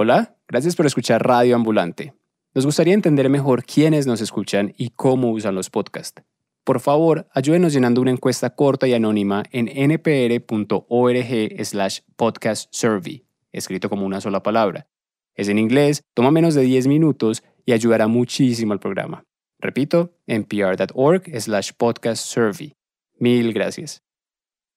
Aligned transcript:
Hola, 0.00 0.36
gracias 0.46 0.76
por 0.76 0.86
escuchar 0.86 1.26
Radio 1.26 1.56
Ambulante. 1.56 2.14
Nos 2.54 2.64
gustaría 2.64 2.94
entender 2.94 3.28
mejor 3.28 3.64
quiénes 3.64 4.06
nos 4.06 4.20
escuchan 4.20 4.72
y 4.78 4.90
cómo 4.90 5.32
usan 5.32 5.56
los 5.56 5.70
podcasts. 5.70 6.22
Por 6.62 6.78
favor, 6.78 7.26
ayúdenos 7.34 7.72
llenando 7.72 8.00
una 8.00 8.12
encuesta 8.12 8.50
corta 8.50 8.86
y 8.86 8.94
anónima 8.94 9.42
en 9.50 9.66
npr.org 9.66 11.64
slash 11.64 11.98
podcast 12.14 12.72
survey, 12.72 13.26
escrito 13.50 13.90
como 13.90 14.06
una 14.06 14.20
sola 14.20 14.40
palabra. 14.40 14.86
Es 15.34 15.48
en 15.48 15.58
inglés, 15.58 16.04
toma 16.14 16.30
menos 16.30 16.54
de 16.54 16.62
10 16.62 16.86
minutos 16.86 17.42
y 17.66 17.72
ayudará 17.72 18.06
muchísimo 18.06 18.74
al 18.74 18.78
programa. 18.78 19.24
Repito, 19.58 20.14
npr.org 20.28 21.24
slash 21.40 21.72
podcast 21.76 22.24
survey. 22.24 22.76
Mil 23.18 23.52
gracias. 23.52 24.04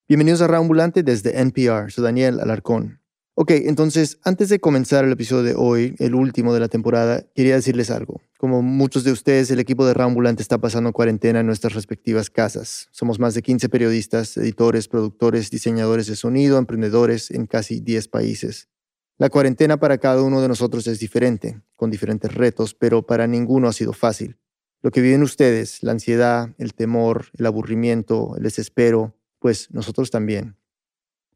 Bienvenidos 0.08 0.42
a 0.42 0.48
Radio 0.48 0.62
Ambulante 0.62 1.04
desde 1.04 1.40
NPR. 1.40 1.92
Soy 1.92 2.06
Daniel 2.06 2.40
Alarcón. 2.40 3.01
Ok, 3.34 3.52
entonces, 3.52 4.20
antes 4.24 4.50
de 4.50 4.60
comenzar 4.60 5.06
el 5.06 5.14
episodio 5.14 5.44
de 5.44 5.56
hoy, 5.56 5.96
el 6.00 6.16
último 6.16 6.54
de 6.54 6.60
la 6.60 6.68
temporada, 6.68 7.26
quería 7.34 7.56
decirles 7.56 7.90
algo. 7.90 8.20
Como 8.38 8.62
muchos 8.62 9.06
de 9.06 9.14
ustedes, 9.14 9.50
el 9.52 9.60
equipo 9.60 9.86
de 9.86 9.94
Rambulante 9.94 10.42
está 10.42 10.58
pasando 10.60 10.92
cuarentena 10.92 11.40
en 11.40 11.46
nuestras 11.46 11.74
respectivas 11.74 12.30
casas. 12.30 12.90
Somos 12.92 13.20
más 13.20 13.34
de 13.34 13.42
15 13.42 13.70
periodistas, 13.70 14.36
editores, 14.36 14.90
productores, 14.90 15.50
diseñadores 15.50 16.08
de 16.08 16.18
sonido, 16.18 16.58
emprendedores 16.58 17.32
en 17.32 17.48
casi 17.48 17.80
10 17.80 18.10
países. 18.10 18.68
La 19.18 19.30
cuarentena 19.30 19.78
para 19.78 19.98
cada 19.98 20.22
uno 20.24 20.42
de 20.42 20.50
nosotros 20.50 20.86
es 20.88 21.00
diferente, 21.00 21.62
con 21.78 21.90
diferentes 21.90 22.34
retos, 22.34 22.74
pero 22.74 23.06
para 23.06 23.28
ninguno 23.28 23.70
ha 23.70 23.74
sido 23.74 23.94
fácil. 23.94 24.38
Lo 24.82 24.92
que 24.92 25.00
viven 25.00 25.24
ustedes, 25.24 25.84
la 25.84 25.94
ansiedad, 25.94 26.54
el 26.58 26.74
temor, 26.74 27.28
el 27.38 27.46
aburrimiento, 27.46 28.36
el 28.36 28.44
desespero, 28.44 29.16
pues 29.40 29.70
nosotros 29.72 30.12
también. 30.12 30.58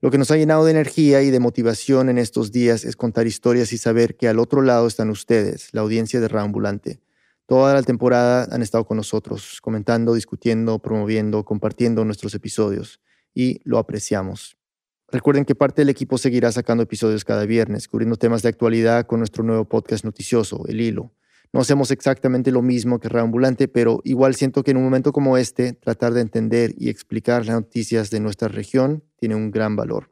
Lo 0.02 0.12
que 0.12 0.18
nos 0.18 0.30
ha 0.30 0.38
llenado 0.38 0.66
de 0.66 0.72
energía 0.72 1.22
y 1.22 1.32
de 1.32 1.40
motivación 1.40 2.10
en 2.10 2.18
estos 2.18 2.52
días 2.52 2.84
es 2.84 2.96
contar 2.96 3.28
historias 3.28 3.72
y 3.74 3.78
saber 3.78 4.16
que 4.16 4.28
al 4.28 4.40
otro 4.40 4.62
lado 4.62 4.88
están 4.88 5.10
ustedes, 5.10 5.70
la 5.72 5.82
audiencia 5.82 6.20
de 6.20 6.28
Reambulante. 6.28 7.00
Toda 7.48 7.74
la 7.74 7.84
temporada 7.84 8.48
han 8.52 8.62
estado 8.62 8.86
con 8.86 8.98
nosotros, 8.98 9.60
comentando, 9.62 10.14
discutiendo, 10.14 10.80
promoviendo, 10.80 11.46
compartiendo 11.46 12.04
nuestros 12.04 12.34
episodios 12.34 13.00
y 13.34 13.62
lo 13.64 13.78
apreciamos. 13.78 14.58
Recuerden 15.12 15.46
que 15.46 15.56
parte 15.56 15.82
del 15.82 15.90
equipo 15.90 16.18
seguirá 16.18 16.52
sacando 16.52 16.84
episodios 16.84 17.24
cada 17.24 17.46
viernes, 17.46 17.88
cubriendo 17.88 18.18
temas 18.18 18.42
de 18.42 18.50
actualidad 18.50 19.06
con 19.06 19.20
nuestro 19.20 19.44
nuevo 19.44 19.66
podcast 19.66 20.04
noticioso, 20.04 20.66
El 20.68 20.82
Hilo. 20.82 21.14
No 21.54 21.62
hacemos 21.62 21.92
exactamente 21.92 22.52
lo 22.52 22.62
mismo 22.62 23.00
que 23.00 23.10
Reambulante, 23.10 23.68
pero 23.68 24.02
igual 24.04 24.36
siento 24.36 24.64
que 24.64 24.72
en 24.72 24.78
un 24.78 24.84
momento 24.84 25.12
como 25.12 25.38
este, 25.38 25.74
tratar 25.74 26.14
de 26.14 26.22
entender 26.22 26.74
y 26.78 26.90
explicar 26.90 27.46
las 27.46 27.56
noticias 27.56 28.10
de 28.10 28.20
nuestra 28.20 28.48
región 28.48 29.04
tiene 29.18 29.36
un 29.36 29.52
gran 29.52 29.76
valor. 29.76 30.12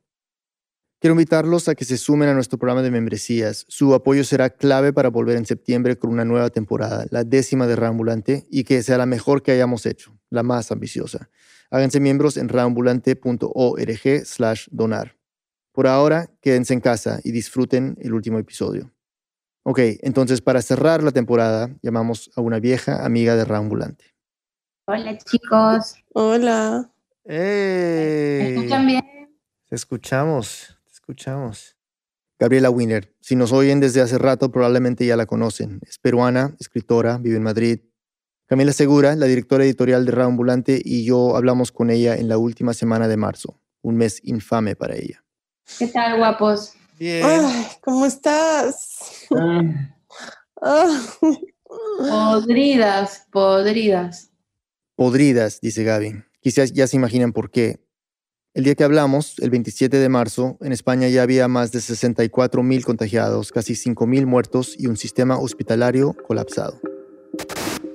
Quiero 1.03 1.15
invitarlos 1.15 1.67
a 1.67 1.75
que 1.75 1.83
se 1.83 1.97
sumen 1.97 2.29
a 2.29 2.33
nuestro 2.33 2.57
programa 2.57 2.81
de 2.81 2.89
membresías. 2.89 3.65
Su 3.67 3.93
apoyo 3.93 4.23
será 4.23 4.51
clave 4.51 4.93
para 4.93 5.09
volver 5.09 5.35
en 5.35 5.45
septiembre 5.45 5.97
con 5.97 6.09
una 6.09 6.23
nueva 6.23 6.49
temporada, 6.49 7.05
la 7.09 7.25
décima 7.25 7.67
de 7.67 7.75
Reambulante, 7.75 8.45
y 8.49 8.63
que 8.63 8.81
sea 8.83 8.97
la 8.97 9.05
mejor 9.05 9.43
que 9.43 9.51
hayamos 9.51 9.85
hecho, 9.85 10.17
la 10.29 10.43
más 10.43 10.71
ambiciosa. 10.71 11.29
Háganse 11.69 11.99
miembros 11.99 12.37
en 12.37 12.47
reambulante.org 12.47 14.25
slash 14.25 14.67
donar. 14.71 15.17
Por 15.73 15.87
ahora, 15.87 16.31
quédense 16.39 16.73
en 16.73 16.79
casa 16.79 17.19
y 17.25 17.31
disfruten 17.31 17.97
el 17.99 18.13
último 18.13 18.39
episodio. 18.39 18.92
Ok, 19.65 19.79
entonces 20.01 20.41
para 20.41 20.61
cerrar 20.61 21.03
la 21.03 21.11
temporada, 21.11 21.73
llamamos 21.81 22.29
a 22.35 22.41
una 22.41 22.59
vieja 22.59 23.05
amiga 23.05 23.37
de 23.37 23.45
Reambulante. 23.45 24.13
Hola 24.85 25.17
chicos. 25.17 25.95
Hola. 26.13 26.91
¡Hey! 27.23 28.43
¿Me 28.43 28.55
escuchan 28.55 28.85
bien? 28.85 29.01
Te 29.69 29.75
escuchamos, 29.75 30.77
te 30.83 30.91
escuchamos. 30.91 31.77
Gabriela 32.37 32.69
Wiener, 32.69 33.15
si 33.21 33.37
nos 33.37 33.53
oyen 33.53 33.79
desde 33.79 34.01
hace 34.01 34.17
rato, 34.17 34.51
probablemente 34.51 35.05
ya 35.05 35.15
la 35.15 35.25
conocen. 35.25 35.79
Es 35.87 35.97
peruana, 35.97 36.53
escritora, 36.59 37.17
vive 37.17 37.37
en 37.37 37.43
Madrid. 37.43 37.79
Camila 38.45 38.73
Segura, 38.73 39.15
la 39.15 39.27
directora 39.27 39.63
editorial 39.63 40.05
de 40.05 40.11
Reambulante, 40.11 40.81
y 40.83 41.05
yo 41.05 41.37
hablamos 41.37 41.71
con 41.71 41.89
ella 41.89 42.17
en 42.17 42.27
la 42.27 42.37
última 42.37 42.73
semana 42.73 43.07
de 43.07 43.15
marzo, 43.15 43.61
un 43.81 43.95
mes 43.95 44.19
infame 44.25 44.75
para 44.75 44.95
ella. 44.97 45.23
¿Qué 45.79 45.87
tal, 45.87 46.17
guapos? 46.17 46.73
Bien. 46.99 47.23
Ay, 47.25 47.67
¿cómo 47.81 48.05
estás? 48.05 49.27
Ah. 50.61 50.99
Podridas, 51.97 53.27
podridas. 53.31 54.31
Podridas, 54.95 55.59
dice 55.59 55.83
Gaby. 55.83 56.23
Quizás 56.39 56.71
ya 56.71 56.87
se 56.87 56.97
imaginan 56.97 57.33
por 57.33 57.49
qué. 57.49 57.79
El 58.53 58.65
día 58.65 58.75
que 58.75 58.83
hablamos, 58.83 59.39
el 59.39 59.49
27 59.49 59.97
de 59.97 60.09
marzo, 60.09 60.57
en 60.61 60.71
España 60.71 61.07
ya 61.07 61.23
había 61.23 61.47
más 61.47 61.71
de 61.71 61.81
64 61.81 62.61
mil 62.61 62.85
contagiados, 62.85 63.51
casi 63.51 63.75
5 63.75 64.05
mil 64.05 64.27
muertos 64.27 64.75
y 64.77 64.85
un 64.85 64.95
sistema 64.95 65.39
hospitalario 65.39 66.15
colapsado. 66.27 66.79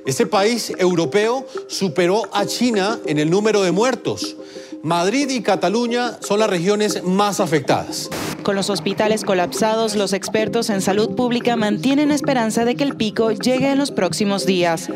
Este 0.05 0.27
país 0.27 0.73
europeo 0.79 1.47
superó 1.69 2.23
a 2.33 2.47
China 2.47 2.99
en 3.07 3.19
el 3.19 3.31
número 3.31 3.63
de 3.63 3.71
muertos. 3.71 4.37
Madrid 4.83 5.29
y 5.31 5.43
Cataluña 5.43 6.19
son 6.21 6.39
las 6.39 6.49
regiones 6.49 7.03
más 7.03 7.41
afectadas. 7.41 8.09
Con 8.45 8.55
los 8.55 8.71
hospitales 8.71 9.25
colapsados, 9.25 9.97
los 9.97 10.13
expertos 10.13 10.71
en 10.71 10.81
salud 10.81 11.17
pública 11.17 11.57
mantienen 11.57 12.13
esperanza 12.13 12.65
de 12.65 12.77
que 12.77 12.85
el 12.85 12.97
pico 12.97 13.33
llegue 13.33 13.73
en 13.73 13.79
los 13.79 13.91
próximos 13.91 14.47
días. 14.47 14.89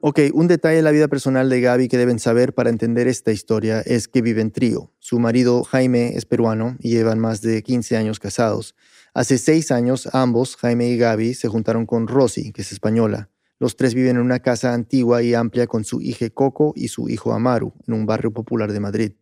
Ok, 0.00 0.20
un 0.32 0.48
detalle 0.48 0.76
de 0.76 0.82
la 0.82 0.90
vida 0.90 1.08
personal 1.08 1.50
de 1.50 1.60
Gaby 1.60 1.88
que 1.88 1.98
deben 1.98 2.18
saber 2.18 2.54
para 2.54 2.70
entender 2.70 3.08
esta 3.08 3.30
historia 3.30 3.80
es 3.80 4.08
que 4.08 4.22
vive 4.22 4.40
en 4.40 4.50
trío. 4.50 4.90
Su 4.98 5.18
marido 5.18 5.64
Jaime 5.64 6.16
es 6.16 6.24
peruano 6.24 6.76
y 6.80 6.90
llevan 6.90 7.18
más 7.18 7.42
de 7.42 7.62
15 7.62 7.96
años 7.96 8.20
casados. 8.20 8.74
Hace 9.12 9.36
seis 9.36 9.70
años 9.70 10.08
ambos, 10.12 10.56
Jaime 10.56 10.88
y 10.88 10.96
Gaby, 10.96 11.34
se 11.34 11.48
juntaron 11.48 11.84
con 11.84 12.08
Rosy, 12.08 12.52
que 12.52 12.62
es 12.62 12.72
española. 12.72 13.28
Los 13.60 13.76
tres 13.76 13.94
viven 13.94 14.16
en 14.16 14.22
una 14.22 14.38
casa 14.38 14.72
antigua 14.72 15.22
y 15.22 15.34
amplia 15.34 15.66
con 15.66 15.84
su 15.84 16.00
hija 16.00 16.30
Coco 16.30 16.72
y 16.76 16.88
su 16.88 17.08
hijo 17.08 17.32
Amaru, 17.32 17.72
en 17.86 17.94
un 17.94 18.06
barrio 18.06 18.32
popular 18.32 18.72
de 18.72 18.80
Madrid. 18.80 19.12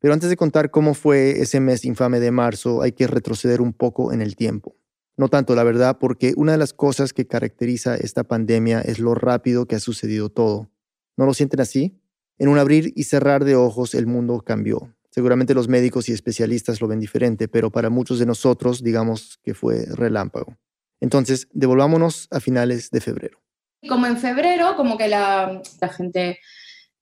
Pero 0.00 0.14
antes 0.14 0.30
de 0.30 0.36
contar 0.36 0.70
cómo 0.70 0.94
fue 0.94 1.40
ese 1.42 1.60
mes 1.60 1.84
infame 1.84 2.20
de 2.20 2.30
marzo, 2.30 2.82
hay 2.82 2.92
que 2.92 3.06
retroceder 3.06 3.60
un 3.60 3.72
poco 3.72 4.12
en 4.12 4.22
el 4.22 4.36
tiempo. 4.36 4.76
No 5.16 5.28
tanto, 5.28 5.54
la 5.56 5.64
verdad, 5.64 5.98
porque 5.98 6.32
una 6.36 6.52
de 6.52 6.58
las 6.58 6.72
cosas 6.72 7.12
que 7.12 7.26
caracteriza 7.26 7.96
esta 7.96 8.24
pandemia 8.24 8.80
es 8.80 9.00
lo 9.00 9.14
rápido 9.14 9.66
que 9.66 9.74
ha 9.74 9.80
sucedido 9.80 10.30
todo. 10.30 10.70
¿No 11.16 11.26
lo 11.26 11.34
sienten 11.34 11.60
así? 11.60 12.00
En 12.38 12.48
un 12.48 12.58
abrir 12.58 12.92
y 12.94 13.02
cerrar 13.02 13.44
de 13.44 13.56
ojos 13.56 13.94
el 13.94 14.06
mundo 14.06 14.40
cambió. 14.40 14.94
Seguramente 15.10 15.54
los 15.54 15.66
médicos 15.66 16.08
y 16.08 16.12
especialistas 16.12 16.80
lo 16.80 16.86
ven 16.86 17.00
diferente, 17.00 17.48
pero 17.48 17.72
para 17.72 17.90
muchos 17.90 18.20
de 18.20 18.26
nosotros 18.26 18.84
digamos 18.84 19.40
que 19.42 19.54
fue 19.54 19.86
relámpago. 19.86 20.56
Entonces, 21.00 21.48
devolvámonos 21.52 22.28
a 22.30 22.38
finales 22.38 22.90
de 22.90 23.00
febrero. 23.00 23.40
Como 23.86 24.06
en 24.06 24.16
febrero, 24.16 24.74
como 24.76 24.96
que 24.96 25.08
la, 25.08 25.60
gente 25.96 26.40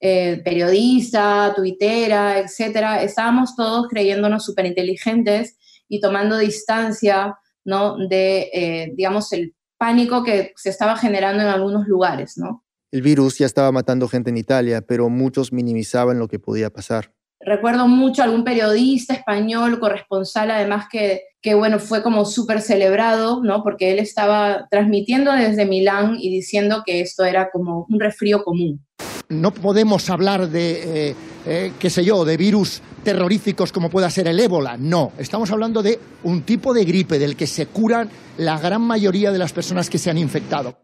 eh, 0.00 0.42
periodista, 0.44 1.52
tuitera, 1.54 2.38
etcétera, 2.38 3.02
estábamos 3.02 3.56
todos 3.56 3.88
creyéndonos 3.88 4.44
súper 4.44 4.66
inteligentes 4.66 5.56
y 5.88 6.00
tomando 6.00 6.36
distancia 6.36 7.38
¿no? 7.64 7.96
de, 8.08 8.50
eh, 8.52 8.92
digamos, 8.94 9.32
el 9.32 9.54
pánico 9.78 10.22
que 10.22 10.52
se 10.56 10.70
estaba 10.70 10.96
generando 10.96 11.42
en 11.42 11.48
algunos 11.48 11.86
lugares, 11.86 12.36
¿no? 12.36 12.64
El 12.92 13.02
virus 13.02 13.38
ya 13.38 13.46
estaba 13.46 13.72
matando 13.72 14.08
gente 14.08 14.30
en 14.30 14.36
Italia, 14.36 14.80
pero 14.80 15.08
muchos 15.08 15.52
minimizaban 15.52 16.18
lo 16.18 16.28
que 16.28 16.38
podía 16.38 16.70
pasar. 16.70 17.12
Recuerdo 17.40 17.86
mucho 17.86 18.22
a 18.22 18.24
algún 18.24 18.44
periodista 18.44 19.14
español, 19.14 19.78
corresponsal, 19.78 20.50
además 20.50 20.86
que, 20.90 21.22
que 21.42 21.54
bueno, 21.54 21.78
fue 21.78 22.02
como 22.02 22.24
súper 22.24 22.62
celebrado, 22.62 23.42
¿no? 23.42 23.62
Porque 23.62 23.92
él 23.92 23.98
estaba 23.98 24.66
transmitiendo 24.70 25.32
desde 25.32 25.66
Milán 25.66 26.16
y 26.18 26.30
diciendo 26.30 26.82
que 26.84 27.00
esto 27.00 27.24
era 27.24 27.50
como 27.50 27.86
un 27.88 28.00
resfrío 28.00 28.42
común. 28.42 28.84
No 29.28 29.52
podemos 29.52 30.08
hablar 30.08 30.48
de, 30.48 31.10
eh, 31.10 31.14
eh, 31.46 31.72
qué 31.78 31.90
sé 31.90 32.04
yo, 32.04 32.24
de 32.24 32.36
virus 32.36 32.80
terroríficos 33.04 33.70
como 33.70 33.90
pueda 33.90 34.08
ser 34.10 34.28
el 34.28 34.40
ébola. 34.40 34.76
No, 34.76 35.12
estamos 35.18 35.50
hablando 35.50 35.82
de 35.82 35.98
un 36.24 36.42
tipo 36.42 36.72
de 36.72 36.84
gripe 36.84 37.18
del 37.18 37.36
que 37.36 37.46
se 37.46 37.66
curan 37.66 38.08
la 38.38 38.58
gran 38.58 38.82
mayoría 38.82 39.30
de 39.30 39.38
las 39.38 39.52
personas 39.52 39.90
que 39.90 39.98
se 39.98 40.10
han 40.10 40.18
infectado. 40.18 40.78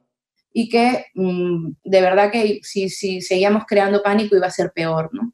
Y 0.52 0.68
que 0.68 1.06
mm, 1.14 1.72
de 1.82 2.00
verdad 2.00 2.30
que 2.30 2.60
si, 2.62 2.88
si 2.90 3.22
seguíamos 3.22 3.64
creando 3.66 4.02
pánico 4.02 4.36
iba 4.36 4.46
a 4.46 4.50
ser 4.50 4.70
peor, 4.74 5.10
¿no? 5.12 5.32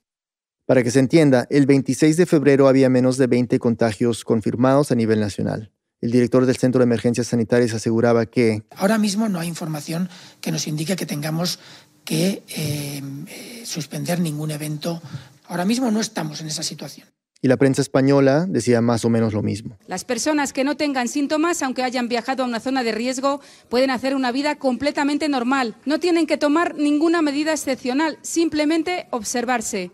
Para 0.68 0.82
que 0.82 0.90
se 0.90 0.98
entienda, 0.98 1.46
el 1.48 1.64
26 1.64 2.18
de 2.18 2.26
febrero 2.26 2.68
había 2.68 2.90
menos 2.90 3.16
de 3.16 3.26
20 3.26 3.58
contagios 3.58 4.22
confirmados 4.22 4.92
a 4.92 4.94
nivel 4.94 5.18
nacional. 5.18 5.72
El 6.02 6.10
director 6.10 6.44
del 6.44 6.58
Centro 6.58 6.80
de 6.80 6.84
Emergencias 6.84 7.28
Sanitarias 7.28 7.72
aseguraba 7.72 8.26
que... 8.26 8.64
Ahora 8.76 8.98
mismo 8.98 9.30
no 9.30 9.40
hay 9.40 9.48
información 9.48 10.10
que 10.42 10.52
nos 10.52 10.66
indique 10.66 10.94
que 10.94 11.06
tengamos 11.06 11.58
que 12.04 12.42
eh, 12.54 13.02
eh, 13.28 13.62
suspender 13.64 14.20
ningún 14.20 14.50
evento. 14.50 15.00
Ahora 15.46 15.64
mismo 15.64 15.90
no 15.90 16.00
estamos 16.00 16.42
en 16.42 16.48
esa 16.48 16.62
situación. 16.62 17.08
Y 17.40 17.48
la 17.48 17.56
prensa 17.56 17.80
española 17.80 18.44
decía 18.46 18.82
más 18.82 19.06
o 19.06 19.08
menos 19.08 19.32
lo 19.32 19.42
mismo. 19.42 19.78
Las 19.86 20.04
personas 20.04 20.52
que 20.52 20.64
no 20.64 20.76
tengan 20.76 21.08
síntomas, 21.08 21.62
aunque 21.62 21.82
hayan 21.82 22.08
viajado 22.08 22.42
a 22.42 22.46
una 22.46 22.60
zona 22.60 22.82
de 22.82 22.92
riesgo, 22.92 23.40
pueden 23.70 23.90
hacer 23.90 24.14
una 24.14 24.32
vida 24.32 24.56
completamente 24.56 25.30
normal. 25.30 25.76
No 25.86 25.98
tienen 25.98 26.26
que 26.26 26.36
tomar 26.36 26.74
ninguna 26.74 27.22
medida 27.22 27.52
excepcional, 27.52 28.18
simplemente 28.20 29.06
observarse. 29.12 29.92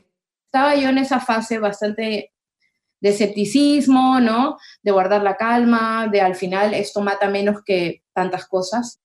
Estaba 0.55 0.77
yo 0.77 0.89
en 0.89 0.99
esa 0.99 1.19
fase 1.19 1.59
bastante 1.59 2.33
de 3.01 3.09
escepticismo, 3.09 4.21
¿no? 4.21 4.57
De 4.85 4.93
guardar 4.93 5.21
la 5.25 5.37
calma, 5.37 6.07
de 6.07 6.21
al 6.21 6.37
final 6.37 6.75
esto 6.75 7.01
mata 7.01 7.29
menos 7.29 7.63
que 7.67 8.05
tantas 8.13 8.47
cosas. 8.47 9.01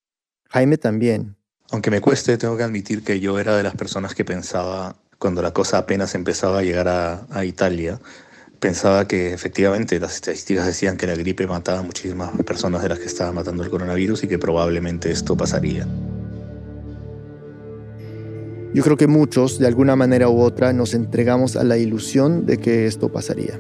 Jaime 0.51 0.77
también. 0.77 1.37
Aunque 1.71 1.89
me 1.89 2.01
cueste, 2.01 2.37
tengo 2.37 2.55
que 2.55 2.61
admitir 2.61 3.03
que 3.03 3.19
yo 3.19 3.39
era 3.39 3.57
de 3.57 3.63
las 3.63 3.73
personas 3.75 4.13
que 4.13 4.23
pensaba, 4.23 4.95
cuando 5.17 5.41
la 5.41 5.51
cosa 5.51 5.79
apenas 5.79 6.13
empezaba 6.13 6.59
a 6.59 6.61
llegar 6.61 6.87
a, 6.87 7.25
a 7.31 7.43
Italia, 7.43 7.99
pensaba 8.59 9.07
que 9.07 9.33
efectivamente 9.33 9.99
las 9.99 10.13
estadísticas 10.13 10.67
decían 10.67 10.97
que 10.97 11.07
la 11.07 11.15
gripe 11.15 11.47
mataba 11.47 11.79
a 11.79 11.81
muchísimas 11.81 12.29
personas 12.43 12.83
de 12.83 12.89
las 12.89 12.99
que 12.99 13.05
estaba 13.05 13.31
matando 13.31 13.63
el 13.63 13.71
coronavirus 13.71 14.23
y 14.23 14.27
que 14.27 14.37
probablemente 14.37 15.09
esto 15.09 15.35
pasaría. 15.35 15.87
Yo 18.73 18.83
creo 18.83 18.97
que 18.97 19.07
muchos, 19.07 19.57
de 19.57 19.65
alguna 19.65 19.95
manera 19.95 20.29
u 20.29 20.41
otra, 20.41 20.73
nos 20.73 20.93
entregamos 20.93 21.55
a 21.55 21.63
la 21.63 21.77
ilusión 21.77 22.45
de 22.45 22.57
que 22.57 22.85
esto 22.85 23.09
pasaría. 23.09 23.59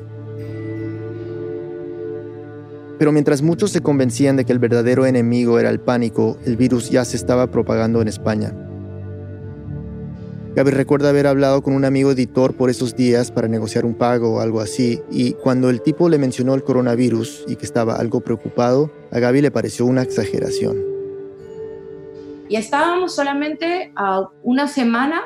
Pero 2.99 3.11
mientras 3.11 3.41
muchos 3.41 3.71
se 3.71 3.81
convencían 3.81 4.35
de 4.35 4.45
que 4.45 4.51
el 4.51 4.59
verdadero 4.59 5.05
enemigo 5.05 5.57
era 5.57 5.69
el 5.69 5.79
pánico, 5.79 6.37
el 6.45 6.57
virus 6.57 6.91
ya 6.91 7.05
se 7.05 7.17
estaba 7.17 7.47
propagando 7.47 8.01
en 8.01 8.07
España. 8.07 8.53
Gaby 10.55 10.71
recuerda 10.71 11.09
haber 11.09 11.25
hablado 11.25 11.63
con 11.63 11.73
un 11.73 11.85
amigo 11.85 12.11
editor 12.11 12.53
por 12.55 12.69
esos 12.69 12.95
días 12.95 13.31
para 13.31 13.47
negociar 13.47 13.85
un 13.85 13.93
pago 13.93 14.33
o 14.33 14.39
algo 14.41 14.59
así, 14.59 15.01
y 15.09 15.33
cuando 15.33 15.69
el 15.69 15.81
tipo 15.81 16.09
le 16.09 16.17
mencionó 16.17 16.53
el 16.53 16.63
coronavirus 16.63 17.45
y 17.47 17.55
que 17.55 17.65
estaba 17.65 17.95
algo 17.95 18.19
preocupado, 18.19 18.91
a 19.11 19.19
Gaby 19.19 19.41
le 19.41 19.51
pareció 19.51 19.85
una 19.85 20.03
exageración. 20.03 20.98
Y 22.49 22.55
estábamos 22.55 23.15
solamente 23.15 23.93
a 23.95 24.27
una 24.43 24.67
semana 24.67 25.21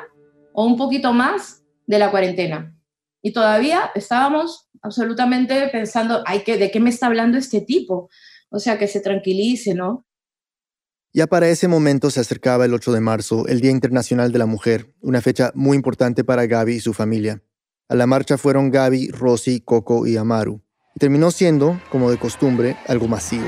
o 0.52 0.66
un 0.66 0.76
poquito 0.76 1.14
más 1.14 1.64
de 1.86 1.98
la 1.98 2.10
cuarentena. 2.10 2.78
Y 3.22 3.32
todavía 3.32 3.90
estábamos 3.94 4.68
absolutamente 4.82 5.68
pensando, 5.68 6.22
Ay, 6.26 6.42
¿de 6.46 6.70
qué 6.70 6.80
me 6.80 6.90
está 6.90 7.06
hablando 7.06 7.38
este 7.38 7.62
tipo? 7.62 8.10
O 8.50 8.58
sea, 8.58 8.78
que 8.78 8.86
se 8.86 9.00
tranquilice, 9.00 9.74
¿no? 9.74 10.06
Ya 11.14 11.26
para 11.26 11.48
ese 11.48 11.66
momento 11.66 12.10
se 12.10 12.20
acercaba 12.20 12.66
el 12.66 12.74
8 12.74 12.92
de 12.92 13.00
marzo, 13.00 13.46
el 13.46 13.60
Día 13.60 13.70
Internacional 13.70 14.30
de 14.30 14.38
la 14.38 14.46
Mujer, 14.46 14.94
una 15.00 15.22
fecha 15.22 15.50
muy 15.54 15.76
importante 15.76 16.24
para 16.24 16.46
Gaby 16.46 16.74
y 16.74 16.80
su 16.80 16.92
familia. 16.92 17.42
A 17.88 17.94
la 17.94 18.06
marcha 18.06 18.36
fueron 18.36 18.70
Gaby, 18.70 19.12
Rosy, 19.12 19.60
Coco 19.60 20.06
y 20.06 20.16
Amaru. 20.16 20.60
Y 20.94 21.00
terminó 21.00 21.30
siendo, 21.30 21.80
como 21.88 22.10
de 22.10 22.18
costumbre, 22.18 22.76
algo 22.86 23.08
masivo. 23.08 23.46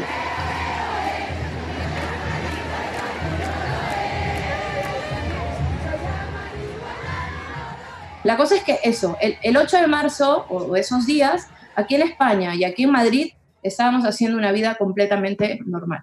La 8.27 8.37
cosa 8.37 8.57
es 8.57 8.65
que 8.65 8.81
eso, 8.83 9.17
el, 9.21 9.57
8 9.57 9.83
de 9.83 9.87
marzo 9.87 10.47
o 10.49 10.75
esos 10.75 11.07
días, 11.07 11.47
aquí 11.77 11.95
en 11.95 12.03
España 12.03 12.57
y 12.57 12.65
aquí 12.65 12.83
en 12.83 12.91
Madrid, 12.91 13.29
estábamos 13.63 14.05
haciendo 14.05 14.37
una 14.37 14.51
vida 14.51 14.75
completamente 14.75 15.61
normal. 15.65 16.01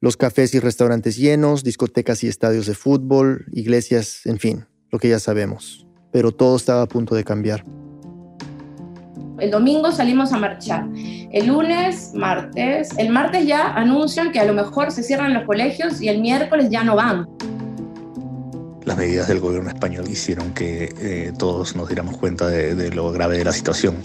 Los 0.00 0.16
cafés 0.16 0.54
y 0.54 0.60
restaurantes 0.60 1.16
llenos, 1.16 1.64
discotecas 1.64 2.22
y 2.22 2.28
estadios 2.28 2.66
de 2.66 2.74
fútbol, 2.74 3.46
iglesias, 3.50 4.24
en 4.24 4.38
fin, 4.38 4.66
lo 4.92 5.00
que 5.00 5.08
ya 5.08 5.18
sabemos. 5.18 5.84
Pero 6.12 6.30
todo 6.30 6.54
estaba 6.54 6.82
a 6.82 6.86
punto 6.86 7.16
de 7.16 7.24
cambiar. 7.24 7.64
El 9.40 9.50
domingo 9.50 9.90
salimos 9.90 10.32
a 10.32 10.38
marchar. 10.38 10.86
El 10.94 11.48
lunes, 11.48 12.12
martes, 12.14 12.96
el 12.98 13.10
martes 13.10 13.48
ya 13.48 13.72
anuncian 13.74 14.30
que 14.30 14.38
a 14.38 14.44
lo 14.44 14.54
mejor 14.54 14.92
se 14.92 15.02
cierran 15.02 15.34
los 15.34 15.42
colegios 15.42 16.00
y 16.00 16.08
el 16.08 16.20
miércoles 16.20 16.68
ya 16.70 16.84
no 16.84 16.94
van 16.94 17.26
las 18.88 18.96
medidas 18.96 19.28
del 19.28 19.38
gobierno 19.38 19.68
español 19.68 20.08
hicieron 20.08 20.54
que 20.54 20.92
eh, 21.00 21.32
todos 21.38 21.76
nos 21.76 21.88
diéramos 21.88 22.16
cuenta 22.16 22.48
de, 22.48 22.90
lo 22.90 23.12
grave 23.12 23.38
de 23.38 23.44
la 23.44 23.52
situación. 23.52 23.96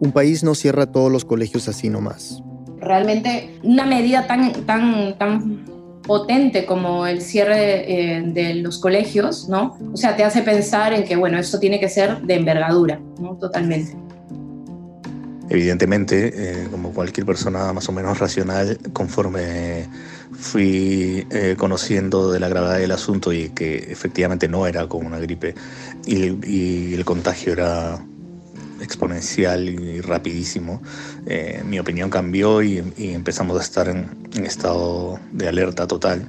Un 0.00 0.10
país 0.12 0.42
no 0.42 0.54
cierra 0.54 0.86
todos 0.86 1.10
los 1.10 1.24
colegios 1.24 1.68
así 1.68 1.88
nomás. 1.88 2.42
Realmente 2.80 3.60
una 3.62 3.86
medida 3.86 4.26
tan, 4.26 4.52
tan, 4.66 5.16
tan 5.16 5.64
potente 6.02 6.66
como 6.66 7.06
el 7.06 7.22
cierre 7.22 8.16
eh, 8.16 8.22
de 8.26 8.54
los 8.54 8.80
colegios, 8.80 9.48
¿no? 9.48 9.78
O 9.92 9.96
sea, 9.96 10.16
te 10.16 10.24
hace 10.24 10.42
pensar 10.42 10.92
en 10.92 11.04
que, 11.04 11.14
bueno, 11.14 11.38
esto 11.38 11.60
tiene 11.60 11.78
que 11.78 11.88
ser 11.88 12.22
de 12.22 12.34
envergadura, 12.34 13.00
¿no? 13.20 13.36
Totalmente. 13.36 13.96
Evidentemente, 15.48 16.32
eh, 16.34 16.68
como 16.72 16.92
cualquier 16.92 17.24
persona 17.24 17.72
más 17.72 17.88
o 17.88 17.92
menos 17.92 18.18
racional, 18.18 18.78
conforme 18.92 19.86
fui 20.32 21.26
eh, 21.30 21.56
conociendo 21.58 22.30
de 22.30 22.40
la 22.40 22.48
gravedad 22.48 22.78
del 22.78 22.90
asunto 22.90 23.32
y 23.32 23.50
que 23.50 23.76
efectivamente 23.76 24.48
no 24.48 24.66
era 24.66 24.88
como 24.88 25.06
una 25.06 25.18
gripe 25.18 25.54
y, 26.06 26.94
el 26.94 27.04
contagio 27.04 27.52
era 27.52 28.04
exponencial 28.80 29.68
y 29.68 30.00
rapidísimo, 30.00 30.82
eh, 31.26 31.62
mi 31.64 31.78
opinión 31.78 32.10
cambió 32.10 32.62
y, 32.62 32.78
empezamos 32.98 33.58
a 33.58 33.62
estar 33.62 33.88
en, 33.88 34.28
en 34.34 34.44
estado 34.44 35.20
de 35.30 35.48
alerta 35.48 35.86
total. 35.86 36.26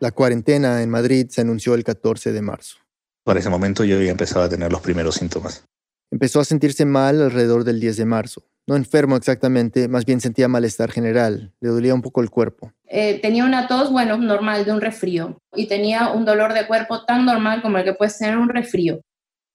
La 0.00 0.10
cuarentena 0.12 0.82
en 0.82 0.90
Madrid 0.90 1.26
se 1.28 1.42
anunció 1.42 1.74
el 1.74 1.84
14 1.84 2.32
de 2.32 2.42
marzo. 2.42 2.78
Para 3.22 3.38
ese 3.38 3.50
momento 3.50 3.84
yo 3.84 3.96
había 3.96 4.10
empezado 4.10 4.44
a 4.44 4.48
tener 4.48 4.72
los 4.72 4.80
primeros 4.80 5.16
síntomas. 5.16 5.64
Empezó 6.10 6.40
a 6.40 6.44
sentirse 6.44 6.84
mal 6.84 7.20
alrededor 7.22 7.64
del 7.64 7.78
10 7.78 7.98
de 7.98 8.04
marzo. 8.04 8.42
No 8.70 8.76
enfermo 8.76 9.16
exactamente, 9.16 9.88
más 9.88 10.04
bien 10.04 10.20
sentía 10.20 10.46
malestar 10.46 10.92
general, 10.92 11.52
le 11.58 11.70
dolía 11.70 11.92
un 11.92 12.02
poco 12.02 12.20
el 12.20 12.30
cuerpo. 12.30 12.72
Eh, 12.86 13.18
tenía 13.20 13.44
una 13.44 13.66
tos, 13.66 13.90
bueno, 13.90 14.16
normal, 14.16 14.64
de 14.64 14.70
un 14.70 14.80
resfrío, 14.80 15.40
y 15.56 15.66
tenía 15.66 16.12
un 16.12 16.24
dolor 16.24 16.54
de 16.54 16.68
cuerpo 16.68 17.04
tan 17.04 17.26
normal 17.26 17.62
como 17.62 17.78
el 17.78 17.84
que 17.84 17.94
puede 17.94 18.12
tener 18.16 18.38
un 18.38 18.48
resfrío. 18.48 19.00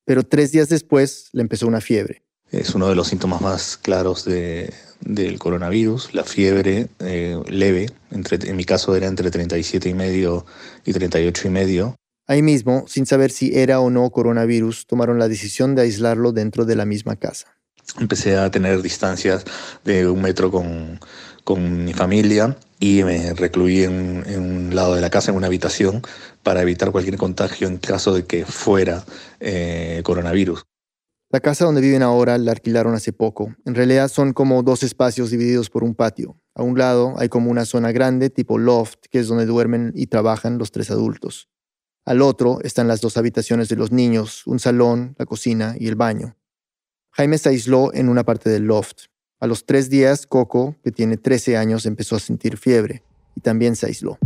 Pero 0.04 0.24
tres 0.24 0.52
días 0.52 0.68
después 0.68 1.30
le 1.32 1.44
empezó 1.44 1.66
una 1.66 1.80
fiebre. 1.80 2.24
Es 2.52 2.76
uno 2.76 2.90
de 2.90 2.96
los 2.96 3.08
síntomas 3.08 3.40
más 3.40 3.78
claros 3.78 4.26
del 4.26 5.40
coronavirus, 5.40 6.14
la 6.14 6.26
fiebre 6.26 6.90
eh, 7.00 7.40
leve, 7.48 7.86
entre, 8.12 8.50
en 8.50 8.58
mi 8.58 8.66
caso 8.66 8.98
era 8.98 9.08
entre 9.08 9.32
37 9.32 9.88
y 9.88 9.94
medio 9.94 10.46
y 10.84 10.92
38 10.92 11.48
y 11.48 11.52
medio. 11.52 11.96
Ahí 12.28 12.42
mismo, 12.42 12.84
sin 12.90 13.06
saber 13.06 13.32
si 13.32 13.58
era 13.58 13.80
o 13.80 13.90
no 13.90 14.10
coronavirus, 14.10 14.88
tomaron 14.88 15.20
la 15.20 15.30
decisión 15.30 15.74
de 15.74 15.84
aislarlo 15.84 16.34
dentro 16.34 16.66
de 16.66 16.76
la 16.76 16.84
misma 16.84 17.16
casa 17.16 17.56
empecé 18.00 18.38
a 18.38 18.52
tener 18.52 18.82
distancias 18.82 19.46
de 19.84 20.08
un 20.08 20.22
metro 20.22 20.52
con, 20.52 21.00
con 21.44 21.86
mi 21.86 21.94
familia 21.94 22.58
y 22.80 23.04
me 23.04 23.34
recluí 23.34 23.84
en, 23.84 24.24
un 24.38 24.76
lado 24.76 24.96
de 24.96 25.02
la 25.02 25.10
casa, 25.10 25.32
en 25.32 25.38
una 25.38 25.48
habitación, 25.48 26.02
para 26.44 26.62
evitar 26.62 26.92
cualquier 26.92 27.18
contagio 27.18 27.68
en 27.68 27.78
caso 27.78 28.14
de 28.14 28.26
que 28.26 28.46
fuera 28.46 29.06
eh, 29.40 30.02
coronavirus. 30.04 30.64
La 31.32 31.40
casa 31.40 31.66
donde 31.66 31.82
viven 31.82 32.04
ahora 32.04 32.38
la 32.38 32.52
alquilaron 32.52 32.94
hace 32.94 33.12
poco. 33.12 33.56
En 33.66 33.76
realidad 33.76 34.10
son 34.10 34.34
como 34.34 34.62
dos 34.64 34.84
espacios 34.84 35.32
divididos 35.32 35.70
por 35.70 35.84
un 35.84 35.96
patio. 35.96 36.40
A 36.54 36.64
un 36.64 36.78
lado 36.78 37.16
hay 37.18 37.30
como 37.30 37.50
una 37.50 37.66
zona 37.66 37.92
grande 37.92 38.30
tipo 38.30 38.58
loft, 38.58 39.06
que 39.10 39.20
es 39.20 39.28
donde 39.28 39.46
duermen 39.46 39.92
y 39.96 40.08
trabajan 40.08 40.58
los 40.58 40.72
tres 40.72 40.92
adultos. 40.92 41.50
Al 42.06 42.22
otro 42.22 42.60
están 42.62 42.88
las 42.88 43.02
dos 43.02 43.18
habitaciones 43.18 43.68
de 43.68 43.76
los 43.76 43.92
niños, 43.92 44.46
un 44.46 44.60
salón, 44.60 45.16
la 45.18 45.26
cocina 45.26 45.76
y 45.80 45.88
el 45.88 45.96
baño. 45.96 46.38
Jaime 47.18 47.38
se 47.38 47.48
aisló 47.48 47.94
en 47.94 48.10
una 48.10 48.26
parte 48.26 48.50
del 48.50 48.64
loft. 48.64 49.04
A 49.40 49.48
los 49.48 49.66
tres 49.66 49.90
días, 49.90 50.28
Coco, 50.28 50.76
que 50.84 50.92
tiene 50.92 51.16
13 51.16 51.56
años, 51.56 51.86
empezó 51.86 52.18
a 52.18 52.20
sentir 52.20 52.58
fiebre 52.58 53.04
y 53.38 53.40
también 53.40 53.78
se 53.78 53.86
aisló. 53.86 54.18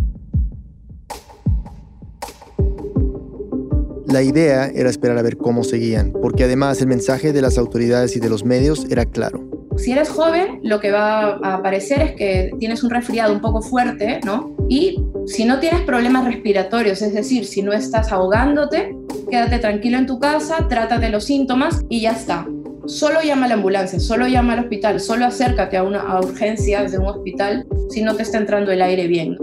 La 4.08 4.24
idea 4.24 4.72
era 4.74 4.89
esperar 4.89 5.19
a 5.19 5.22
ver 5.22 5.38
cómo 5.38 5.63
seguían, 5.63 6.13
porque 6.19 6.46
además 6.46 6.81
el 6.81 6.88
mensaje 6.88 7.31
de 7.31 7.43
las 7.43 7.60
autoridades 7.60 8.15
y 8.15 8.19
de 8.19 8.27
los 8.27 8.43
medios 8.43 8.88
era 8.89 9.05
claro. 9.05 9.48
Si 9.77 9.91
eres 9.91 10.10
joven, 10.10 10.60
lo 10.63 10.79
que 10.79 10.89
va 10.89 11.36
a 11.43 11.53
aparecer 11.53 12.01
es 12.01 12.12
que 12.13 12.50
tienes 12.58 12.84
un 12.84 12.89
resfriado 12.89 13.31
un 13.31 13.39
poco 13.39 13.62
fuerte, 13.62 14.19
¿no? 14.25 14.55
Y 14.67 15.00
si 15.27 15.46
no 15.46 15.60
tienes 15.60 15.81
problemas 15.81 16.25
respiratorios, 16.25 17.03
es 17.03 17.13
decir, 17.13 17.46
si 17.46 17.62
no 17.62 17.72
estás 17.72 18.12
ahogándote, 18.12 18.96
quédate 19.29 19.60
tranquilo 19.60 20.00
en 20.00 20.08
tu 20.08 20.19
casa, 20.19 20.67
trátate 20.67 21.10
los 21.10 21.25
síntomas 21.25 21.86
y 21.88 22.01
ya 22.01 22.13
está 22.13 22.48
solo 22.89 23.22
llama 23.22 23.46
a 23.46 23.50
la 23.50 23.55
ambulancia, 23.55 24.00
solo 24.00 24.27
llama 24.27 24.53
al 24.53 24.60
hospital, 24.60 25.00
solo 25.00 25.25
acércate 25.25 25.77
a 25.77 25.84
una 25.84 26.19
urgencia 26.19 26.84
de 26.84 26.98
un 26.98 27.05
hospital 27.05 27.67
si 27.89 28.01
no 28.01 28.15
te 28.15 28.24
está 28.24 28.38
entrando 28.38 28.72
el 28.72 28.81
aire 28.81 29.08
bien. 29.08 29.38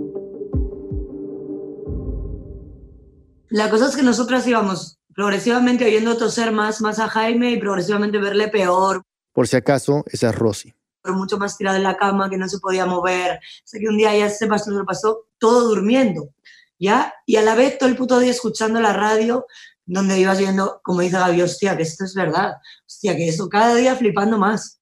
La 3.48 3.70
cosa 3.70 3.88
es 3.88 3.96
que 3.96 4.02
nosotras 4.02 4.46
íbamos 4.46 4.98
progresivamente 5.14 5.86
oyendo 5.86 6.16
toser 6.16 6.52
más, 6.52 6.80
más 6.80 6.98
a 6.98 7.08
Jaime 7.08 7.52
y 7.52 7.58
progresivamente 7.58 8.18
verle 8.18 8.48
peor. 8.48 9.02
Por 9.32 9.46
si 9.46 9.56
acaso, 9.56 10.04
esa 10.08 10.30
es 10.30 10.34
Rosy. 10.34 10.74
Pero 11.00 11.14
mucho 11.14 11.38
más 11.38 11.56
tirada 11.56 11.76
en 11.76 11.84
la 11.84 11.96
cama, 11.96 12.28
que 12.28 12.36
no 12.36 12.48
se 12.48 12.58
podía 12.58 12.84
mover. 12.84 13.38
Sé 13.64 13.78
que 13.78 13.88
un 13.88 13.96
día 13.96 14.16
ya 14.16 14.28
se 14.28 14.48
pasó, 14.48 14.76
se 14.76 14.84
pasó 14.84 15.26
todo 15.38 15.68
durmiendo. 15.68 16.30
¿ya? 16.78 17.14
Y 17.24 17.36
a 17.36 17.42
la 17.42 17.54
vez 17.54 17.78
todo 17.78 17.88
el 17.88 17.96
puto 17.96 18.18
día 18.18 18.30
escuchando 18.30 18.80
la 18.80 18.92
radio, 18.92 19.46
donde 19.86 20.18
ibas 20.18 20.38
viendo, 20.38 20.80
como 20.82 21.00
dice 21.00 21.16
Gaby, 21.16 21.42
hostia, 21.42 21.76
que 21.76 21.84
esto 21.84 22.04
es 22.04 22.14
verdad, 22.14 22.54
hostia, 22.86 23.16
que 23.16 23.28
eso 23.28 23.48
cada 23.48 23.74
día 23.76 23.94
flipando 23.96 24.36
más. 24.36 24.80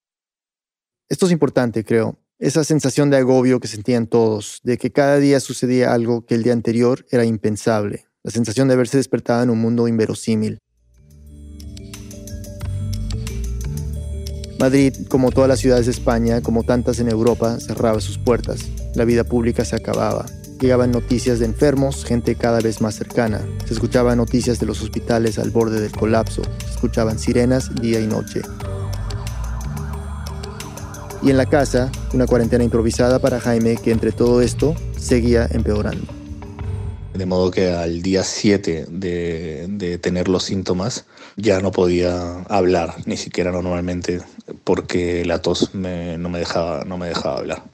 Esto 1.08 1.26
es 1.26 1.32
importante, 1.32 1.84
creo. 1.84 2.18
Esa 2.38 2.64
sensación 2.64 3.10
de 3.10 3.18
agobio 3.18 3.60
que 3.60 3.68
sentían 3.68 4.06
todos, 4.06 4.60
de 4.64 4.78
que 4.78 4.90
cada 4.90 5.18
día 5.18 5.38
sucedía 5.40 5.92
algo 5.92 6.24
que 6.26 6.34
el 6.34 6.42
día 6.42 6.52
anterior 6.52 7.06
era 7.10 7.24
impensable, 7.24 8.06
la 8.22 8.30
sensación 8.30 8.66
de 8.66 8.74
haberse 8.74 8.96
despertado 8.96 9.42
en 9.42 9.50
un 9.50 9.60
mundo 9.60 9.86
inverosímil. 9.86 10.58
Madrid, 14.58 14.94
como 15.08 15.30
todas 15.30 15.48
las 15.48 15.60
ciudades 15.60 15.86
de 15.86 15.92
España, 15.92 16.40
como 16.40 16.62
tantas 16.62 16.98
en 16.98 17.10
Europa, 17.10 17.58
cerraba 17.60 18.00
sus 18.00 18.18
puertas. 18.18 18.60
La 18.94 19.04
vida 19.04 19.24
pública 19.24 19.64
se 19.64 19.76
acababa. 19.76 20.24
Llegaban 20.64 20.92
noticias 20.92 21.40
de 21.40 21.44
enfermos, 21.44 22.06
gente 22.06 22.36
cada 22.36 22.58
vez 22.58 22.80
más 22.80 22.94
cercana. 22.94 23.46
Se 23.66 23.74
escuchaban 23.74 24.16
noticias 24.16 24.58
de 24.58 24.64
los 24.64 24.80
hospitales 24.80 25.38
al 25.38 25.50
borde 25.50 25.78
del 25.78 25.92
colapso. 25.92 26.40
Se 26.64 26.70
escuchaban 26.70 27.18
sirenas 27.18 27.74
día 27.82 28.00
y 28.00 28.06
noche. 28.06 28.40
Y 31.20 31.28
en 31.28 31.36
la 31.36 31.44
casa, 31.44 31.92
una 32.14 32.26
cuarentena 32.26 32.64
improvisada 32.64 33.18
para 33.18 33.40
Jaime 33.40 33.76
que 33.76 33.90
entre 33.90 34.10
todo 34.10 34.40
esto 34.40 34.74
seguía 34.98 35.46
empeorando. 35.52 36.06
De 37.12 37.26
modo 37.26 37.50
que 37.50 37.70
al 37.70 38.00
día 38.00 38.24
7 38.24 38.86
de, 38.88 39.66
de, 39.68 39.98
tener 39.98 40.30
los 40.30 40.44
síntomas 40.44 41.04
ya 41.36 41.60
no 41.60 41.72
podía 41.72 42.38
hablar, 42.44 42.94
ni 43.04 43.18
siquiera 43.18 43.52
normalmente, 43.52 44.22
porque 44.64 45.26
la 45.26 45.42
tos 45.42 45.74
me, 45.74 46.16
no, 46.16 46.30
me 46.30 46.38
dejaba, 46.38 46.84
no 46.86 46.96
me 46.96 47.08
dejaba 47.08 47.36
hablar. 47.36 47.64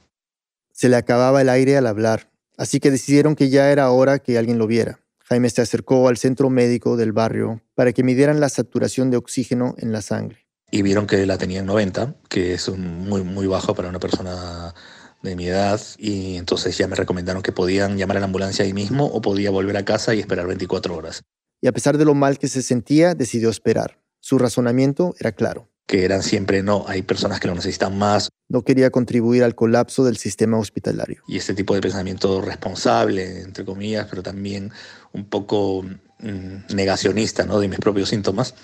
Se 0.73 0.89
le 0.89 0.97
acababa 0.97 1.41
el 1.41 1.47
aire 1.47 1.77
al 1.77 1.87
hablar, 1.87 2.30
así 2.61 2.79
que 2.79 2.91
decidieron 2.91 3.35
que 3.35 3.49
ya 3.49 3.71
era 3.71 3.89
hora 3.89 4.19
que 4.19 4.37
alguien 4.37 4.59
lo 4.59 4.67
viera. 4.67 4.99
Jaime 5.23 5.49
se 5.49 5.63
acercó 5.63 6.07
al 6.07 6.17
centro 6.17 6.51
médico 6.51 6.95
del 6.95 7.11
barrio 7.11 7.63
para 7.73 7.91
que 7.91 8.03
midieran 8.03 8.39
la 8.39 8.49
saturación 8.49 9.09
de 9.09 9.17
oxígeno 9.17 9.73
en 9.79 9.91
la 9.91 10.03
sangre. 10.03 10.45
Y 10.69 10.83
vieron 10.83 11.07
que 11.07 11.25
la 11.25 11.39
tenía 11.39 11.61
en 11.61 11.65
90, 11.65 12.17
que 12.29 12.53
es 12.53 12.69
muy, 12.69 13.23
muy 13.23 13.47
bajo 13.47 13.73
para 13.73 13.89
una 13.89 13.99
persona 13.99 14.75
de 15.23 15.35
mi 15.35 15.47
edad 15.47 15.81
y 15.97 16.37
entonces 16.37 16.77
ya 16.77 16.87
me 16.87 16.95
recomendaron 16.95 17.41
que 17.41 17.51
podían 17.51 17.97
llamar 17.97 18.17
a 18.17 18.19
la 18.19 18.27
ambulancia 18.27 18.63
ahí 18.63 18.73
mismo 18.73 19.07
o 19.07 19.21
podía 19.21 19.49
volver 19.49 19.77
a 19.77 19.85
casa 19.85 20.13
y 20.13 20.19
esperar 20.19 20.45
24 20.45 20.95
horas. 20.95 21.23
Y 21.61 21.67
a 21.67 21.71
pesar 21.71 21.97
de 21.97 22.05
lo 22.05 22.13
mal 22.13 22.37
que 22.37 22.47
se 22.47 22.61
sentía, 22.61 23.15
decidió 23.15 23.49
esperar. 23.49 24.03
Su 24.19 24.37
razonamiento 24.37 25.15
era 25.19 25.31
claro. 25.31 25.70
Que 25.87 26.05
eran 26.05 26.23
siempre 26.23 26.63
no, 26.63 26.85
hay 26.87 27.01
personas 27.01 27.39
que 27.39 27.47
lo 27.47 27.55
necesitan 27.55 27.97
más. 27.97 28.29
No 28.47 28.63
quería 28.63 28.89
contribuir 28.91 29.43
al 29.43 29.55
colapso 29.55 30.03
del 30.03 30.17
sistema 30.17 30.57
hospitalario. 30.57 31.21
Y 31.27 31.37
este 31.37 31.53
tipo 31.53 31.73
de 31.73 31.81
pensamiento 31.81 32.41
responsable, 32.41 33.41
entre 33.41 33.65
comillas, 33.65 34.07
pero 34.09 34.23
también 34.23 34.71
un 35.11 35.25
poco 35.25 35.83
mmm, 35.83 36.73
negacionista 36.73 37.45
¿no? 37.45 37.59
de 37.59 37.67
mis 37.67 37.79
propios 37.79 38.09
síntomas, 38.09 38.55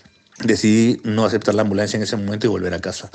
decidí 0.43 1.01
no 1.03 1.25
aceptar 1.25 1.55
la 1.55 1.63
ambulancia 1.63 1.97
en 1.97 2.03
ese 2.03 2.15
momento 2.15 2.47
y 2.47 2.49
volver 2.49 2.73
a 2.73 2.79
casa 2.79 3.09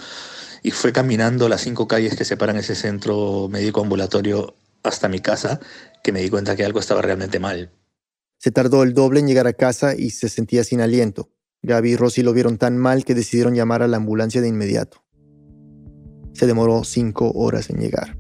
y 0.62 0.71
fue 0.71 0.92
caminando 0.92 1.49
las 1.49 1.62
cinco 1.62 1.88
calles 1.88 2.16
que 2.16 2.25
separan 2.25 2.56
ese 2.56 2.75
centro 2.75 3.49
médico 3.49 3.82
ambulatorio 3.82 4.54
hasta 4.82 5.09
mi 5.09 5.21
casa 5.21 5.61
que 6.02 6.12
me 6.12 6.21
di 6.21 6.30
cuenta 6.30 6.56
que 6.56 6.64
algo 6.64 6.80
estaba 6.80 7.02
realmente 7.02 7.40
mal. 7.40 7.73
Se 8.38 8.50
tardó 8.50 8.82
el 8.82 8.94
doble 8.94 9.21
en 9.21 9.26
llegar 9.26 9.47
a 9.47 9.52
casa 9.52 9.94
y 9.97 10.11
se 10.11 10.28
sentía 10.28 10.64
sin 10.64 10.80
aliento. 10.80 11.30
Gaby 11.62 11.92
y 11.92 11.97
Rosy 11.97 12.23
lo 12.23 12.33
vieron 12.33 12.59
tan 12.59 12.76
mal 12.76 13.04
que 13.04 13.14
decidieron 13.14 13.54
llamar 13.54 13.83
a 13.83 13.88
la 13.88 13.97
ambulancia 13.97 14.40
de 14.40 14.49
inmediato. 14.49 15.02
Se 16.35 16.47
demoró 16.47 16.85
cinco 16.85 17.31
horas 17.35 17.71
en 17.71 17.78
llegar. 17.78 18.16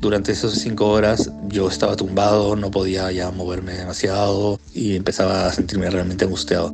Durante 0.00 0.32
esas 0.32 0.52
cinco 0.54 0.88
horas 0.88 1.30
yo 1.48 1.68
estaba 1.68 1.96
tumbado, 1.96 2.56
no 2.56 2.70
podía 2.70 3.10
ya 3.12 3.30
moverme 3.30 3.74
demasiado 3.74 4.58
y 4.74 4.96
empezaba 4.96 5.46
a 5.46 5.52
sentirme 5.52 5.88
realmente 5.88 6.24
angustiado. 6.24 6.72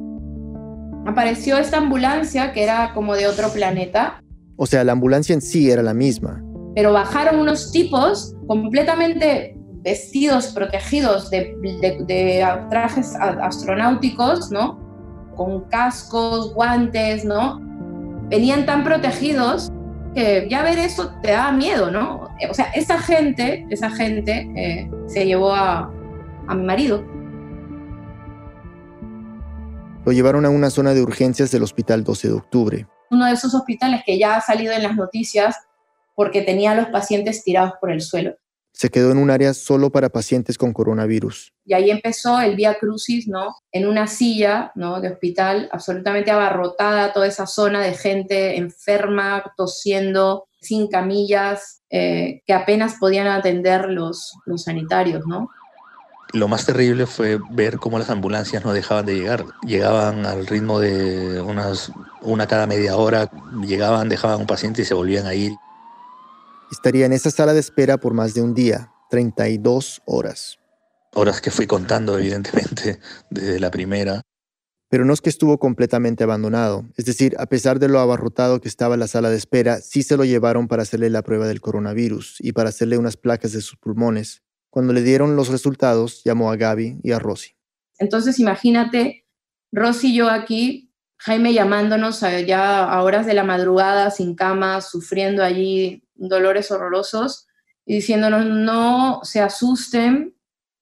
Apareció 1.06 1.58
esta 1.58 1.78
ambulancia 1.78 2.52
que 2.52 2.62
era 2.62 2.92
como 2.94 3.14
de 3.14 3.26
otro 3.26 3.50
planeta 3.52 4.20
o 4.60 4.66
sea, 4.66 4.82
la 4.82 4.92
ambulancia 4.92 5.34
en 5.34 5.40
sí 5.40 5.70
era 5.70 5.82
la 5.82 5.94
misma. 5.94 6.42
Pero 6.74 6.92
bajaron 6.92 7.38
unos 7.38 7.70
tipos 7.70 8.34
completamente 8.48 9.56
vestidos, 9.82 10.48
protegidos 10.48 11.30
de, 11.30 11.54
de, 11.80 12.04
de 12.06 12.44
trajes 12.68 13.14
astronáuticos, 13.14 14.50
¿no? 14.50 14.87
Con 15.38 15.62
cascos, 15.70 16.52
guantes, 16.52 17.24
¿no? 17.24 17.58
Venían 18.28 18.66
tan 18.66 18.84
protegidos 18.84 19.72
que 20.14 20.46
ya 20.50 20.62
ver 20.62 20.78
eso 20.78 21.14
te 21.22 21.30
da 21.30 21.50
miedo, 21.50 21.90
¿no? 21.90 22.28
O 22.50 22.52
sea, 22.52 22.66
esa 22.74 22.98
gente, 22.98 23.66
esa 23.70 23.88
gente 23.90 24.46
eh, 24.54 24.90
se 25.06 25.24
llevó 25.24 25.54
a, 25.54 25.90
a 26.46 26.54
mi 26.54 26.64
marido. 26.66 27.02
Lo 30.04 30.12
llevaron 30.12 30.44
a 30.44 30.50
una 30.50 30.68
zona 30.68 30.92
de 30.92 31.00
urgencias 31.00 31.50
del 31.50 31.62
Hospital 31.62 32.04
12 32.04 32.28
de 32.28 32.34
Octubre 32.34 32.86
uno 33.10 33.26
de 33.26 33.32
esos 33.32 33.54
hospitales 33.54 34.02
que 34.04 34.18
ya 34.18 34.36
ha 34.36 34.40
salido 34.40 34.72
en 34.72 34.82
las 34.82 34.96
noticias 34.96 35.56
porque 36.14 36.42
tenía 36.42 36.72
a 36.72 36.74
los 36.74 36.86
pacientes 36.88 37.44
tirados 37.44 37.74
por 37.80 37.90
el 37.90 38.00
suelo. 38.00 38.36
Se 38.72 38.90
quedó 38.90 39.10
en 39.10 39.18
un 39.18 39.30
área 39.30 39.54
solo 39.54 39.90
para 39.90 40.08
pacientes 40.08 40.56
con 40.56 40.72
coronavirus. 40.72 41.52
Y 41.64 41.74
ahí 41.74 41.90
empezó 41.90 42.40
el 42.40 42.54
Vía 42.54 42.78
Crucis, 42.78 43.26
¿no? 43.26 43.56
En 43.72 43.86
una 43.88 44.06
silla, 44.06 44.72
¿no? 44.74 45.00
De 45.00 45.08
hospital, 45.08 45.68
absolutamente 45.72 46.30
abarrotada 46.30 47.12
toda 47.12 47.26
esa 47.26 47.46
zona 47.46 47.80
de 47.80 47.94
gente 47.94 48.56
enferma, 48.56 49.52
tosiendo, 49.56 50.48
sin 50.60 50.88
camillas, 50.88 51.82
eh, 51.90 52.42
que 52.46 52.52
apenas 52.52 52.96
podían 53.00 53.26
atender 53.26 53.88
los, 53.90 54.32
los 54.46 54.64
sanitarios, 54.64 55.26
¿no? 55.26 55.48
Lo 56.34 56.46
más 56.46 56.66
terrible 56.66 57.06
fue 57.06 57.38
ver 57.50 57.78
cómo 57.78 57.98
las 57.98 58.10
ambulancias 58.10 58.62
no 58.62 58.74
dejaban 58.74 59.06
de 59.06 59.14
llegar. 59.14 59.46
Llegaban 59.66 60.26
al 60.26 60.46
ritmo 60.46 60.78
de 60.78 61.40
unas, 61.40 61.90
una 62.20 62.46
cada 62.46 62.66
media 62.66 62.96
hora, 62.96 63.30
llegaban, 63.66 64.10
dejaban 64.10 64.40
un 64.40 64.46
paciente 64.46 64.82
y 64.82 64.84
se 64.84 64.92
volvían 64.92 65.26
a 65.26 65.34
ir. 65.34 65.52
Estaría 66.70 67.06
en 67.06 67.12
esa 67.12 67.30
sala 67.30 67.54
de 67.54 67.60
espera 67.60 67.98
por 67.98 68.12
más 68.12 68.34
de 68.34 68.42
un 68.42 68.54
día, 68.54 68.92
32 69.10 70.02
horas. 70.04 70.58
Horas 71.14 71.40
que 71.40 71.50
fui 71.50 71.66
contando, 71.66 72.18
evidentemente, 72.18 73.00
desde 73.30 73.58
la 73.58 73.70
primera. 73.70 74.20
Pero 74.90 75.04
no 75.04 75.12
es 75.12 75.20
que 75.20 75.30
estuvo 75.30 75.58
completamente 75.58 76.24
abandonado. 76.24 76.86
Es 76.96 77.06
decir, 77.06 77.34
a 77.38 77.46
pesar 77.46 77.78
de 77.78 77.88
lo 77.88 78.00
abarrotado 78.00 78.60
que 78.60 78.68
estaba 78.68 78.96
la 78.96 79.08
sala 79.08 79.30
de 79.30 79.36
espera, 79.36 79.80
sí 79.80 80.02
se 80.02 80.16
lo 80.16 80.24
llevaron 80.24 80.68
para 80.68 80.82
hacerle 80.82 81.10
la 81.10 81.22
prueba 81.22 81.46
del 81.46 81.60
coronavirus 81.60 82.36
y 82.40 82.52
para 82.52 82.68
hacerle 82.68 82.98
unas 82.98 83.16
placas 83.16 83.52
de 83.52 83.60
sus 83.62 83.76
pulmones. 83.76 84.42
Cuando 84.70 84.92
le 84.92 85.02
dieron 85.02 85.36
los 85.36 85.48
resultados, 85.48 86.22
llamó 86.24 86.50
a 86.50 86.56
Gaby 86.56 87.00
y 87.02 87.12
a 87.12 87.18
Rosy. 87.18 87.56
Entonces, 87.98 88.38
imagínate, 88.38 89.26
Rosy 89.72 90.08
y 90.08 90.16
yo 90.16 90.30
aquí, 90.30 90.92
Jaime 91.18 91.52
llamándonos 91.52 92.20
ya 92.46 92.84
a 92.84 93.02
horas 93.02 93.26
de 93.26 93.34
la 93.34 93.44
madrugada, 93.44 94.10
sin 94.10 94.34
cama, 94.34 94.80
sufriendo 94.80 95.42
allí 95.42 96.07
dolores 96.18 96.70
horrorosos 96.70 97.46
y 97.86 97.94
diciéndonos, 97.94 98.44
no 98.44 99.20
se 99.22 99.40
asusten, 99.40 100.34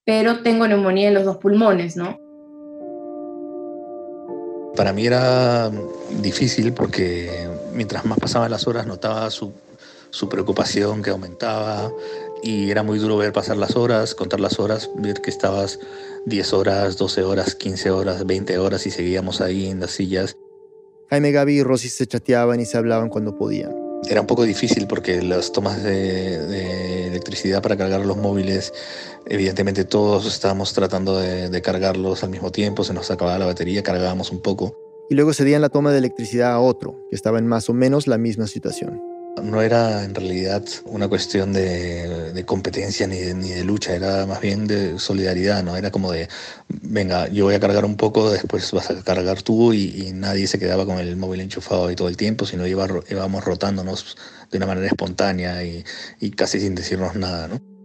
pero 0.04 0.40
tengo 0.42 0.66
neumonía 0.66 1.08
en 1.08 1.14
los 1.14 1.24
dos 1.24 1.36
pulmones, 1.36 1.96
¿no? 1.96 2.18
Para 4.74 4.92
mí 4.92 5.06
era 5.06 5.70
difícil 6.20 6.72
porque 6.72 7.48
mientras 7.72 8.04
más 8.04 8.18
pasaban 8.18 8.50
las 8.50 8.66
horas 8.66 8.86
notaba 8.86 9.30
su, 9.30 9.52
su 10.10 10.28
preocupación 10.28 11.02
que 11.02 11.10
aumentaba, 11.10 11.90
y 12.42 12.70
era 12.70 12.82
muy 12.82 12.98
duro 12.98 13.16
ver 13.16 13.32
pasar 13.32 13.56
las 13.56 13.76
horas, 13.76 14.14
contar 14.14 14.40
las 14.40 14.58
horas, 14.58 14.90
ver 14.96 15.20
que 15.20 15.30
estabas 15.30 15.78
10 16.26 16.52
horas, 16.52 16.96
12 16.96 17.22
horas, 17.22 17.54
15 17.54 17.90
horas, 17.90 18.26
20 18.26 18.58
horas 18.58 18.86
y 18.86 18.90
seguíamos 18.90 19.40
ahí 19.40 19.68
en 19.68 19.80
las 19.80 19.92
sillas. 19.92 20.36
Jaime, 21.10 21.32
Gaby 21.32 21.60
y 21.60 21.62
Rosy 21.62 21.88
se 21.88 22.06
chateaban 22.06 22.60
y 22.60 22.66
se 22.66 22.76
hablaban 22.76 23.08
cuando 23.08 23.36
podían. 23.36 23.85
Era 24.08 24.20
un 24.20 24.26
poco 24.26 24.44
difícil 24.44 24.86
porque 24.86 25.20
las 25.22 25.52
tomas 25.52 25.82
de, 25.82 27.08
electricidad 27.08 27.62
para 27.62 27.76
cargar 27.76 28.04
los 28.06 28.16
móviles, 28.16 28.72
evidentemente 29.26 29.84
todos 29.84 30.26
estábamos 30.26 30.72
tratando 30.72 31.18
de, 31.18 31.48
de 31.48 31.62
cargarlos 31.62 32.22
al 32.22 32.30
mismo 32.30 32.52
tiempo, 32.52 32.84
se 32.84 32.94
nos 32.94 33.10
acababa 33.10 33.38
la 33.38 33.46
batería, 33.46 33.82
cargábamos 33.82 34.30
un 34.30 34.40
poco. 34.40 34.76
Y 35.10 35.14
luego 35.14 35.32
cedían 35.32 35.62
la 35.62 35.68
toma 35.68 35.92
de 35.92 35.98
electricidad 35.98 36.52
a 36.52 36.60
otro, 36.60 36.96
que 37.10 37.16
estaba 37.16 37.38
en 37.38 37.46
más 37.46 37.68
o 37.68 37.74
menos 37.74 38.06
la 38.06 38.18
misma 38.18 38.46
situación. 38.46 39.15
No 39.42 39.60
era 39.60 40.04
en 40.04 40.14
realidad 40.14 40.64
una 40.84 41.08
cuestión 41.08 41.52
de, 41.52 42.42
competencia 42.46 43.06
ni 43.06 43.18
de, 43.18 43.34
ni 43.34 43.50
de, 43.50 43.64
lucha, 43.64 43.94
era 43.94 44.24
más 44.26 44.40
bien 44.40 44.66
de 44.66 44.98
solidaridad, 44.98 45.62
¿no? 45.62 45.76
Era 45.76 45.90
como 45.90 46.10
de, 46.10 46.28
venga, 46.68 47.28
yo 47.28 47.44
voy 47.44 47.54
a 47.54 47.60
cargar 47.60 47.84
un 47.84 47.96
poco, 47.96 48.30
después 48.30 48.72
vas 48.72 48.90
a 48.90 49.02
cargar 49.02 49.42
tú 49.42 49.72
y, 49.74 50.08
y 50.08 50.12
nadie 50.12 50.46
se 50.46 50.58
quedaba 50.58 50.86
con 50.86 50.98
el 50.98 51.16
móvil 51.16 51.42
enchufado 51.42 51.88
ahí 51.88 51.96
todo 51.96 52.08
el 52.08 52.16
tiempo, 52.16 52.46
sino 52.46 52.66
iba, 52.66 52.88
íbamos 53.10 53.44
rotándonos 53.44 54.16
de 54.50 54.56
una 54.58 54.66
manera 54.66 54.86
espontánea 54.86 55.62
y, 55.64 55.84
y 56.18 56.30
casi 56.30 56.58
sin 56.60 56.74
decirnos 56.74 57.14
nada, 57.14 57.46
¿no? 57.48 57.75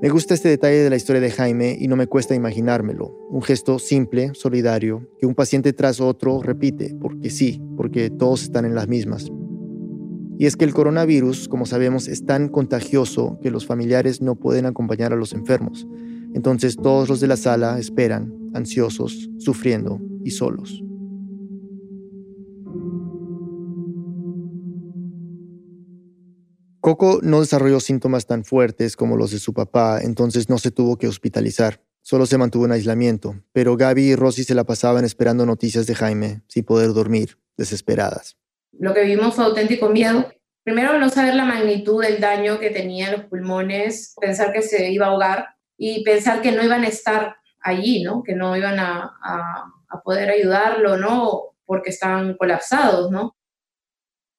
Me 0.00 0.10
gusta 0.10 0.34
este 0.34 0.48
detalle 0.48 0.76
de 0.76 0.90
la 0.90 0.96
historia 0.96 1.20
de 1.20 1.32
Jaime 1.32 1.76
y 1.76 1.88
no 1.88 1.96
me 1.96 2.06
cuesta 2.06 2.36
imaginármelo. 2.36 3.16
Un 3.30 3.42
gesto 3.42 3.80
simple, 3.80 4.30
solidario, 4.32 5.10
que 5.18 5.26
un 5.26 5.34
paciente 5.34 5.72
tras 5.72 6.00
otro 6.00 6.40
repite, 6.40 6.94
porque 7.00 7.30
sí, 7.30 7.60
porque 7.76 8.08
todos 8.08 8.44
están 8.44 8.64
en 8.64 8.76
las 8.76 8.86
mismas. 8.86 9.28
Y 10.38 10.46
es 10.46 10.54
que 10.54 10.64
el 10.64 10.72
coronavirus, 10.72 11.48
como 11.48 11.66
sabemos, 11.66 12.06
es 12.06 12.24
tan 12.24 12.48
contagioso 12.48 13.40
que 13.42 13.50
los 13.50 13.66
familiares 13.66 14.22
no 14.22 14.36
pueden 14.36 14.66
acompañar 14.66 15.12
a 15.12 15.16
los 15.16 15.32
enfermos. 15.32 15.84
Entonces 16.32 16.76
todos 16.76 17.08
los 17.08 17.18
de 17.18 17.26
la 17.26 17.36
sala 17.36 17.80
esperan, 17.80 18.32
ansiosos, 18.54 19.28
sufriendo 19.38 20.00
y 20.22 20.30
solos. 20.30 20.80
Coco 26.88 27.18
no 27.22 27.40
desarrolló 27.40 27.80
síntomas 27.80 28.24
tan 28.24 28.46
fuertes 28.46 28.96
como 28.96 29.18
los 29.18 29.30
de 29.30 29.38
su 29.38 29.52
papá, 29.52 30.00
entonces 30.00 30.48
no 30.48 30.56
se 30.56 30.70
tuvo 30.70 30.96
que 30.96 31.06
hospitalizar. 31.06 31.82
Solo 32.00 32.24
se 32.24 32.38
mantuvo 32.38 32.64
en 32.64 32.72
aislamiento, 32.72 33.34
pero 33.52 33.76
Gaby 33.76 34.12
y 34.12 34.16
Rosy 34.16 34.42
se 34.42 34.54
la 34.54 34.64
pasaban 34.64 35.04
esperando 35.04 35.44
noticias 35.44 35.86
de 35.86 35.94
Jaime, 35.94 36.40
sin 36.48 36.64
poder 36.64 36.94
dormir, 36.94 37.36
desesperadas. 37.58 38.38
Lo 38.72 38.94
que 38.94 39.02
vivimos 39.02 39.34
fue 39.34 39.44
auténtico 39.44 39.90
miedo. 39.90 40.32
Primero, 40.64 40.98
no 40.98 41.10
saber 41.10 41.34
la 41.34 41.44
magnitud 41.44 42.02
del 42.02 42.22
daño 42.22 42.58
que 42.58 42.70
tenía 42.70 43.08
en 43.08 43.18
los 43.18 43.24
pulmones, 43.26 44.14
pensar 44.18 44.54
que 44.54 44.62
se 44.62 44.90
iba 44.90 45.04
a 45.04 45.10
ahogar 45.10 45.48
y 45.76 46.02
pensar 46.04 46.40
que 46.40 46.52
no 46.52 46.64
iban 46.64 46.84
a 46.84 46.88
estar 46.88 47.36
allí, 47.60 48.02
¿no? 48.02 48.22
Que 48.22 48.34
no 48.34 48.56
iban 48.56 48.80
a, 48.80 49.12
a 49.90 50.00
poder 50.02 50.30
ayudarlo, 50.30 50.96
¿no? 50.96 51.54
Porque 51.66 51.90
estaban 51.90 52.34
colapsados, 52.38 53.10
¿no? 53.10 53.36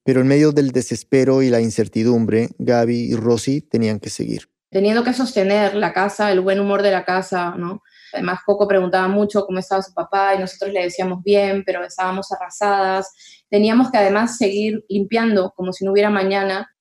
Pero 0.09 0.21
en 0.21 0.27
medio 0.27 0.51
del 0.51 0.71
desespero 0.71 1.43
y 1.43 1.51
la 1.51 1.61
incertidumbre, 1.61 2.49
Gaby 2.57 3.11
y 3.11 3.15
Rosy 3.15 3.61
tenían 3.61 3.99
que 3.99 4.09
seguir. 4.09 4.49
Teniendo 4.71 5.03
que 5.03 5.13
sostener 5.13 5.75
la 5.75 5.93
casa, 5.93 6.31
el 6.31 6.41
buen 6.41 6.59
humor 6.59 6.81
de 6.81 6.89
la 6.89 7.05
casa, 7.05 7.53
¿no? 7.55 7.83
Además, 8.11 8.39
Coco 8.43 8.67
preguntaba 8.67 9.07
mucho 9.07 9.45
cómo 9.45 9.59
estaba 9.59 9.83
su 9.83 9.93
papá 9.93 10.33
y 10.33 10.39
nosotros 10.39 10.73
le 10.73 10.81
decíamos 10.81 11.21
bien, 11.23 11.61
pero 11.63 11.85
estábamos 11.85 12.31
arrasadas. 12.31 13.13
Teníamos 13.51 13.91
que 13.91 13.99
además 13.99 14.35
seguir 14.37 14.83
limpiando 14.89 15.53
como 15.55 15.73
si 15.73 15.85
no 15.85 15.91
hubiera 15.91 16.09
mañana. 16.09 16.75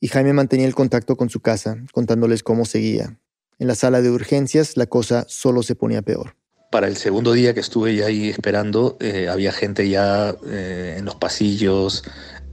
Y 0.00 0.08
Jaime 0.08 0.32
mantenía 0.32 0.66
el 0.66 0.74
contacto 0.74 1.14
con 1.14 1.28
su 1.28 1.40
casa, 1.40 1.76
contándoles 1.92 2.42
cómo 2.42 2.64
seguía. 2.64 3.18
En 3.58 3.66
la 3.66 3.74
sala 3.74 4.00
de 4.00 4.10
urgencias 4.10 4.78
la 4.78 4.86
cosa 4.86 5.26
solo 5.28 5.62
se 5.62 5.74
ponía 5.74 6.00
peor. 6.00 6.36
Para 6.72 6.88
el 6.88 6.96
segundo 6.96 7.34
día 7.34 7.52
que 7.52 7.60
estuve 7.60 7.94
ya 7.96 8.06
ahí 8.06 8.30
esperando, 8.30 8.96
eh, 8.98 9.28
había 9.28 9.52
gente 9.52 9.90
ya 9.90 10.34
eh, 10.46 10.94
en 10.96 11.04
los 11.04 11.16
pasillos, 11.16 12.02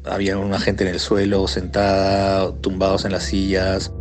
había 0.10 0.38
una 0.38 0.60
gente 0.60 0.84
en 0.84 0.90
el 0.94 1.00
suelo, 1.00 1.48
sentada, 1.48 2.54
tumbados 2.62 3.06
en 3.06 3.12
las 3.12 3.24
sillas. 3.24 3.92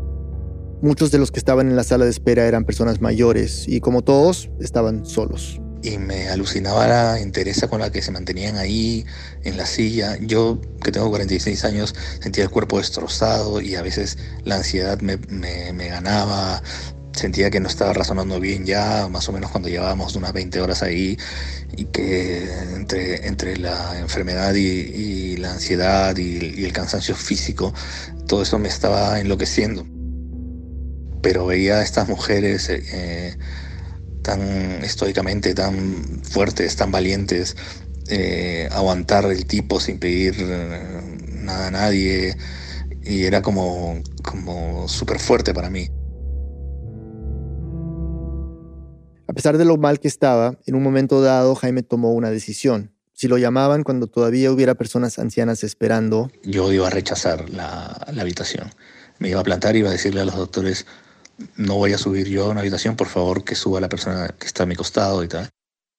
Muchos 0.80 1.10
de 1.10 1.18
los 1.18 1.30
que 1.30 1.38
estaban 1.38 1.68
en 1.68 1.76
la 1.76 1.84
sala 1.84 2.04
de 2.04 2.10
espera 2.10 2.46
eran 2.46 2.64
personas 2.64 3.00
mayores 3.00 3.66
y 3.66 3.80
como 3.80 4.02
todos, 4.02 4.50
estaban 4.60 5.04
solos. 5.04 5.60
Y 5.82 5.98
me 5.98 6.28
alucinaba 6.28 6.86
la 6.88 7.20
entereza 7.20 7.68
con 7.68 7.80
la 7.80 7.90
que 7.90 8.02
se 8.02 8.10
mantenían 8.10 8.56
ahí 8.56 9.06
en 9.44 9.56
la 9.56 9.66
silla. 9.66 10.16
Yo, 10.20 10.60
que 10.82 10.90
tengo 10.90 11.08
46 11.08 11.64
años, 11.64 11.94
sentía 12.20 12.44
el 12.44 12.50
cuerpo 12.50 12.78
destrozado 12.78 13.60
y 13.60 13.76
a 13.76 13.82
veces 13.82 14.18
la 14.44 14.56
ansiedad 14.56 15.00
me, 15.00 15.18
me, 15.28 15.72
me 15.72 15.88
ganaba, 15.88 16.62
sentía 17.18 17.50
que 17.50 17.60
no 17.60 17.68
estaba 17.68 17.92
razonando 17.92 18.40
bien 18.40 18.64
ya, 18.64 19.08
más 19.08 19.28
o 19.28 19.32
menos 19.32 19.50
cuando 19.50 19.68
llevábamos 19.68 20.16
unas 20.16 20.32
20 20.32 20.60
horas 20.60 20.82
ahí, 20.82 21.18
y 21.76 21.84
que 21.86 22.48
entre, 22.74 23.26
entre 23.26 23.56
la 23.56 23.98
enfermedad 23.98 24.54
y, 24.54 25.36
la 25.36 25.52
ansiedad 25.52 26.16
y, 26.16 26.64
el 26.64 26.72
cansancio 26.72 27.14
físico, 27.14 27.74
todo 28.26 28.42
eso 28.42 28.58
me 28.58 28.68
estaba 28.68 29.20
enloqueciendo. 29.20 29.86
Pero 31.22 31.46
veía 31.46 31.78
a 31.78 31.82
estas 31.82 32.08
mujeres 32.08 32.68
eh, 32.70 33.36
tan 34.22 34.40
estoicamente, 34.84 35.54
tan 35.54 36.22
fuertes, 36.22 36.76
tan 36.76 36.90
valientes, 36.92 37.56
eh, 38.08 38.68
aguantar 38.72 39.24
el 39.26 39.46
tipo 39.46 39.80
sin 39.80 39.98
pedir 39.98 40.40
nada 41.28 41.66
a 41.68 41.70
nadie, 41.70 42.36
y 43.02 43.24
era 43.24 43.42
como, 43.42 44.02
como 44.22 44.88
súper 44.88 45.18
fuerte 45.18 45.52
para 45.52 45.70
mí. 45.70 45.90
Pesar 49.38 49.56
de 49.56 49.64
lo 49.64 49.76
mal 49.76 50.00
que 50.00 50.08
estaba, 50.08 50.58
en 50.66 50.74
un 50.74 50.82
momento 50.82 51.22
dado 51.22 51.54
Jaime 51.54 51.84
tomó 51.84 52.12
una 52.12 52.28
decisión. 52.28 52.90
Si 53.12 53.28
lo 53.28 53.38
llamaban 53.38 53.84
cuando 53.84 54.08
todavía 54.08 54.50
hubiera 54.50 54.74
personas 54.74 55.20
ancianas 55.20 55.62
esperando, 55.62 56.28
yo 56.42 56.72
iba 56.72 56.88
a 56.88 56.90
rechazar 56.90 57.48
la, 57.50 58.04
la, 58.12 58.22
habitación. 58.22 58.68
Me 59.20 59.28
iba 59.28 59.38
a 59.38 59.44
plantar 59.44 59.76
y 59.76 59.78
iba 59.78 59.90
a 59.90 59.92
decirle 59.92 60.22
a 60.22 60.24
los 60.24 60.34
doctores, 60.34 60.86
no 61.54 61.76
voy 61.76 61.92
a 61.92 61.98
subir 61.98 62.26
yo 62.26 62.46
a 62.46 62.48
una 62.48 62.62
habitación, 62.62 62.96
por 62.96 63.06
favor 63.06 63.44
que 63.44 63.54
suba 63.54 63.80
la 63.80 63.88
persona 63.88 64.26
que 64.36 64.48
está 64.48 64.64
a 64.64 64.66
mi 64.66 64.74
costado 64.74 65.22
y 65.22 65.28
tal. 65.28 65.48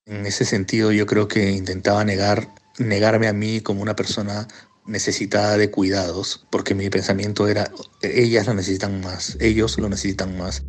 En 0.06 0.26
ese 0.26 0.44
sentido 0.44 0.92
yo 0.92 1.06
creo 1.06 1.30
que 1.30 1.50
intentaba 1.50 2.04
negar, 2.04 2.50
negarme 2.78 3.30
a 3.30 3.34
mí 3.34 3.62
como 3.62 3.82
una 3.82 3.96
persona 3.96 4.50
necesitada 4.86 5.56
de 5.56 5.72
cuidados, 5.72 6.46
porque 6.50 6.76
mi 6.76 6.90
pensamiento 6.90 7.48
era, 7.48 7.72
ellas 8.02 8.48
lo 8.48 8.54
necesitan 8.54 9.00
más, 9.00 9.38
ellos 9.40 9.78
lo 9.78 9.88
necesitan 9.88 10.38
más. 10.38 10.62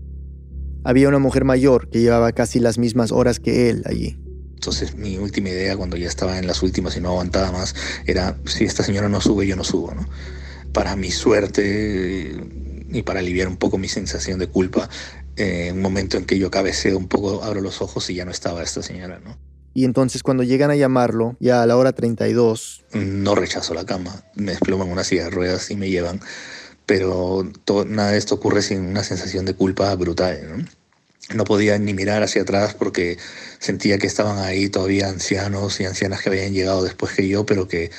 Había 0.84 1.08
una 1.08 1.18
mujer 1.18 1.44
mayor 1.44 1.88
que 1.90 2.00
llevaba 2.00 2.32
casi 2.32 2.58
las 2.58 2.78
mismas 2.78 3.12
horas 3.12 3.40
que 3.40 3.70
él 3.70 3.82
allí. 3.86 4.18
Entonces 4.54 4.94
mi 4.94 5.16
última 5.18 5.48
idea 5.48 5.76
cuando 5.76 5.96
ya 5.96 6.06
estaba 6.08 6.38
en 6.38 6.46
las 6.46 6.62
últimas 6.62 6.96
y 6.96 7.00
no 7.00 7.08
aguantaba 7.10 7.50
más 7.52 7.74
era, 8.06 8.36
si 8.44 8.64
esta 8.64 8.82
señora 8.82 9.08
no 9.08 9.20
sube, 9.20 9.46
yo 9.46 9.56
no 9.56 9.64
subo. 9.64 9.94
¿no? 9.94 10.06
Para 10.72 10.96
mi 10.96 11.10
suerte 11.10 12.36
y 12.90 13.02
para 13.02 13.20
aliviar 13.20 13.48
un 13.48 13.56
poco 13.56 13.78
mi 13.78 13.88
sensación 13.88 14.38
de 14.38 14.48
culpa, 14.48 14.88
eh, 15.36 15.70
un 15.72 15.80
momento 15.80 16.16
en 16.16 16.24
que 16.24 16.38
yo 16.38 16.50
cabeceo 16.50 16.98
un 16.98 17.08
poco, 17.08 17.42
abro 17.42 17.60
los 17.60 17.80
ojos 17.80 18.08
y 18.10 18.14
ya 18.14 18.24
no 18.24 18.30
estaba 18.30 18.62
esta 18.62 18.82
señora. 18.82 19.20
¿no? 19.20 19.38
Y 19.72 19.84
entonces 19.84 20.22
cuando 20.22 20.42
llegan 20.42 20.70
a 20.70 20.76
llamarlo, 20.76 21.36
ya 21.40 21.62
a 21.62 21.66
la 21.66 21.76
hora 21.76 21.92
32... 21.92 22.84
No 22.92 23.34
rechazo 23.34 23.72
la 23.74 23.86
cama, 23.86 24.24
me 24.34 24.52
desploman 24.52 24.88
una 24.88 25.04
silla 25.04 25.24
de 25.24 25.30
ruedas 25.30 25.70
y 25.70 25.76
me 25.76 25.88
llevan 25.88 26.20
pero 26.90 27.48
todo, 27.62 27.84
nada 27.84 28.10
de 28.10 28.18
esto 28.18 28.34
ocurre 28.34 28.62
sin 28.62 28.80
una 28.80 29.04
sensación 29.04 29.44
de 29.44 29.54
culpa 29.54 29.94
brutal. 29.94 30.66
¿no? 31.32 31.44
podía 31.44 31.78
ni 31.78 31.94
mirar 31.94 32.24
hacia 32.24 32.42
atrás 32.42 32.74
porque 32.74 33.16
sentía 33.60 33.96
que 33.98 34.08
estaban 34.08 34.38
ahí 34.38 34.68
todavía 34.68 35.08
ancianos 35.08 35.78
y 35.78 35.84
ancianas 35.84 36.20
que 36.20 36.30
habían 36.30 36.52
llegado 36.52 36.82
después 36.82 37.12
que 37.12 37.28
yo, 37.28 37.46
pero 37.46 37.68
que, 37.68 37.92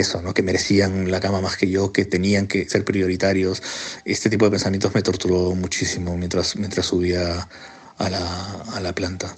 eso, 0.00 0.20
¿no? 0.20 0.34
que 0.34 0.42
merecían 0.42 1.12
la 1.12 1.20
cama 1.20 1.40
más 1.40 1.56
que 1.56 1.70
yo, 1.70 1.92
que 1.92 2.06
tenían 2.06 2.48
que 2.48 2.68
ser 2.68 2.84
prioritarios. 2.84 3.62
Este 4.04 4.28
tipo 4.28 4.46
de 4.46 4.50
pensamientos 4.50 4.92
me 4.96 5.02
torturó 5.02 5.54
muchísimo 5.54 6.16
mientras, 6.16 6.56
mientras 6.56 6.86
subía 6.86 7.48
a 7.98 8.10
la, 8.10 8.62
a 8.74 8.80
la 8.80 8.92
planta. 8.96 9.36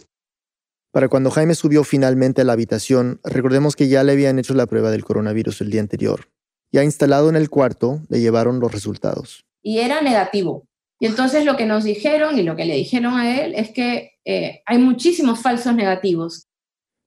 Para 0.91 1.09
cuando 1.09 1.31
Jaime 1.31 1.55
subió 1.55 1.85
finalmente 1.85 2.41
a 2.41 2.45
la 2.45 2.55
habitación, 2.55 3.21
recordemos 3.25 3.77
que 3.77 3.89
ya 3.89 4.03
le 4.05 4.13
habían 4.13 4.39
hecho 4.39 4.55
la 4.55 4.65
prueba 4.65 4.91
del 4.91 5.05
coronavirus 5.05 5.61
el 5.61 5.71
día 5.71 5.83
anterior. 5.83 6.31
Ya 6.73 6.85
instalado 6.85 7.29
en 7.29 7.37
el 7.37 7.51
cuarto, 7.51 8.01
le 8.09 8.21
llevaron 8.21 8.61
los 8.61 8.73
resultados. 8.73 9.45
Y 9.63 9.79
era 9.79 10.01
negativo. 10.01 10.67
Y 11.01 11.07
entonces 11.07 11.45
lo 11.45 11.57
que 11.57 11.67
nos 11.67 11.85
dijeron 11.85 12.39
y 12.39 12.43
lo 12.43 12.57
que 12.57 12.67
le 12.67 12.77
dijeron 12.77 13.15
a 13.15 13.43
él 13.43 13.55
es 13.55 13.71
que 13.71 14.13
eh, 14.25 14.63
hay 14.67 14.79
muchísimos 14.79 15.41
falsos 15.41 15.75
negativos. 15.75 16.47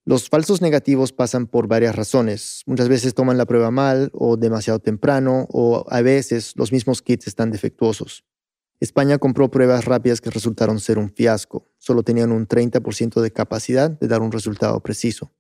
Los 0.06 0.28
falsos 0.28 0.62
negativos 0.62 1.14
pasan 1.14 1.48
por 1.48 1.68
varias 1.68 1.96
razones. 1.96 2.64
Muchas 2.66 2.90
veces 2.90 3.14
toman 3.14 3.38
la 3.38 3.46
prueba 3.46 3.72
mal 3.72 4.10
o 4.14 4.36
demasiado 4.36 4.80
temprano 4.80 5.48
o 5.50 5.86
a 5.90 6.02
veces 6.02 6.54
los 6.58 6.74
mismos 6.74 7.02
kits 7.02 7.28
están 7.28 7.52
defectuosos. 7.52 8.26
España 8.82 9.18
compró 9.18 9.50
pruebas 9.50 9.86
rápidas 9.86 10.20
que 10.20 10.30
resultaron 10.30 10.82
ser 10.82 10.98
un 10.98 11.10
fiasco. 11.10 11.72
Solo 11.78 12.04
tenían 12.04 12.34
un 12.34 12.48
30% 12.48 13.22
de 13.22 13.32
capacidad 13.32 13.90
de 13.90 14.08
dar 14.10 14.22
un 14.22 14.34
resultado 14.34 14.82
preciso. 14.82 15.32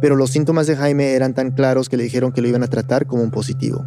Pero 0.00 0.16
los 0.16 0.30
síntomas 0.30 0.66
de 0.66 0.76
Jaime 0.76 1.14
eran 1.14 1.34
tan 1.34 1.50
claros 1.50 1.88
que 1.88 1.96
le 1.96 2.04
dijeron 2.04 2.32
que 2.32 2.40
lo 2.40 2.48
iban 2.48 2.62
a 2.62 2.68
tratar 2.68 3.06
como 3.06 3.22
un 3.22 3.30
positivo. 3.30 3.84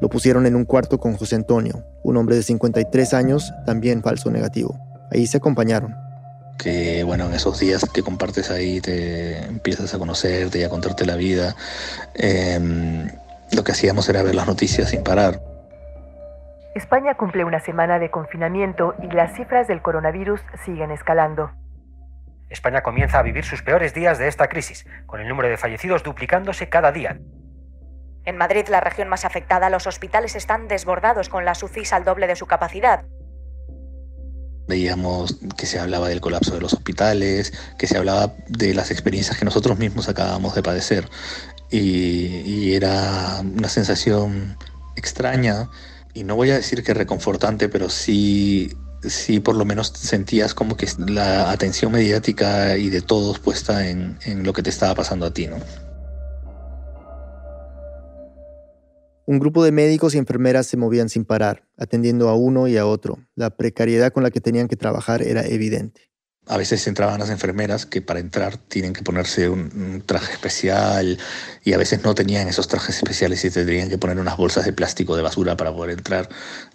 Lo 0.00 0.08
pusieron 0.08 0.46
en 0.46 0.56
un 0.56 0.64
cuarto 0.64 0.98
con 0.98 1.16
José 1.16 1.36
Antonio, 1.36 1.84
un 2.02 2.16
hombre 2.16 2.36
de 2.36 2.42
53 2.42 3.14
años, 3.14 3.52
también 3.66 4.02
falso 4.02 4.30
negativo. 4.30 4.78
Ahí 5.12 5.26
se 5.26 5.36
acompañaron. 5.36 5.94
Que 6.58 7.04
bueno, 7.04 7.26
en 7.26 7.34
esos 7.34 7.58
días 7.60 7.84
que 7.92 8.02
compartes 8.02 8.50
ahí 8.50 8.80
te 8.80 9.38
empiezas 9.44 9.92
a 9.94 9.98
conocerte 9.98 10.58
y 10.58 10.62
a 10.64 10.68
contarte 10.68 11.06
la 11.06 11.16
vida. 11.16 11.54
Eh, 12.14 13.08
lo 13.52 13.64
que 13.64 13.72
hacíamos 13.72 14.08
era 14.08 14.22
ver 14.22 14.34
las 14.34 14.46
noticias 14.46 14.90
sin 14.90 15.02
parar. 15.02 15.40
España 16.74 17.14
cumple 17.14 17.44
una 17.44 17.60
semana 17.60 17.98
de 17.98 18.10
confinamiento 18.10 18.94
y 19.02 19.12
las 19.12 19.34
cifras 19.36 19.66
del 19.66 19.82
coronavirus 19.82 20.40
siguen 20.64 20.92
escalando. 20.92 21.50
España 22.50 22.82
comienza 22.82 23.20
a 23.20 23.22
vivir 23.22 23.44
sus 23.44 23.62
peores 23.62 23.94
días 23.94 24.18
de 24.18 24.26
esta 24.28 24.48
crisis, 24.48 24.84
con 25.06 25.20
el 25.20 25.28
número 25.28 25.48
de 25.48 25.56
fallecidos 25.56 26.02
duplicándose 26.02 26.68
cada 26.68 26.90
día. 26.90 27.18
En 28.24 28.36
Madrid, 28.36 28.66
la 28.68 28.80
región 28.80 29.08
más 29.08 29.24
afectada, 29.24 29.70
los 29.70 29.86
hospitales 29.86 30.34
están 30.34 30.68
desbordados 30.68 31.28
con 31.28 31.44
las 31.44 31.62
UCIs 31.62 31.92
al 31.92 32.04
doble 32.04 32.26
de 32.26 32.36
su 32.36 32.46
capacidad. 32.46 33.04
Veíamos 34.68 35.38
que 35.56 35.66
se 35.66 35.78
hablaba 35.78 36.08
del 36.08 36.20
colapso 36.20 36.54
de 36.54 36.60
los 36.60 36.74
hospitales, 36.74 37.52
que 37.78 37.86
se 37.86 37.96
hablaba 37.96 38.34
de 38.48 38.74
las 38.74 38.90
experiencias 38.90 39.38
que 39.38 39.44
nosotros 39.44 39.78
mismos 39.78 40.08
acabamos 40.08 40.54
de 40.54 40.62
padecer. 40.62 41.08
Y, 41.70 42.42
y 42.44 42.74
era 42.74 43.40
una 43.40 43.68
sensación 43.68 44.56
extraña, 44.96 45.70
y 46.14 46.24
no 46.24 46.34
voy 46.34 46.50
a 46.50 46.56
decir 46.56 46.82
que 46.82 46.94
reconfortante, 46.94 47.68
pero 47.68 47.88
sí 47.88 48.76
sí 49.08 49.40
por 49.40 49.56
lo 49.56 49.64
menos 49.64 49.92
sentías 49.96 50.54
como 50.54 50.76
que 50.76 50.86
la 51.08 51.50
atención 51.50 51.92
mediática 51.92 52.76
y 52.76 52.90
de 52.90 53.00
todos 53.00 53.38
puesta 53.38 53.88
en, 53.88 54.18
en, 54.24 54.44
lo 54.44 54.52
que 54.52 54.62
te 54.62 54.70
estaba 54.70 54.94
pasando 54.94 55.26
a 55.26 55.32
ti, 55.32 55.46
¿no? 55.46 55.56
Un 59.26 59.38
grupo 59.38 59.62
de 59.62 59.70
médicos 59.70 60.14
y 60.14 60.18
enfermeras 60.18 60.66
se 60.66 60.76
movían 60.76 61.08
sin 61.08 61.24
parar, 61.24 61.62
atendiendo 61.78 62.28
a 62.28 62.34
uno 62.34 62.66
y 62.66 62.76
a 62.76 62.84
otro. 62.84 63.18
La 63.36 63.50
precariedad 63.50 64.12
con 64.12 64.24
la 64.24 64.32
que 64.32 64.40
tenían 64.40 64.66
que 64.66 64.74
trabajar 64.74 65.22
era 65.22 65.46
evidente. 65.46 66.09
A 66.46 66.56
veces 66.56 66.86
entraban 66.88 67.20
las 67.20 67.30
enfermeras 67.30 67.86
que 67.86 68.02
para 68.02 68.18
entrar 68.18 68.56
tienen 68.56 68.92
que 68.92 69.02
ponerse 69.02 69.48
un, 69.48 70.02
traje 70.04 70.32
especial 70.32 71.18
y 71.64 71.72
a 71.74 71.78
veces 71.78 72.02
no 72.02 72.14
tenían 72.14 72.48
esos 72.48 72.66
trajes 72.66 72.96
especiales 72.96 73.44
y 73.44 73.50
tendrían 73.50 73.88
que 73.88 73.98
poner 73.98 74.18
unas 74.18 74.36
bolsas 74.36 74.64
de 74.64 74.72
plástico 74.72 75.14
de 75.16 75.22
basura 75.22 75.56
para 75.56 75.72
poder 75.72 75.96
entrar. 75.96 76.28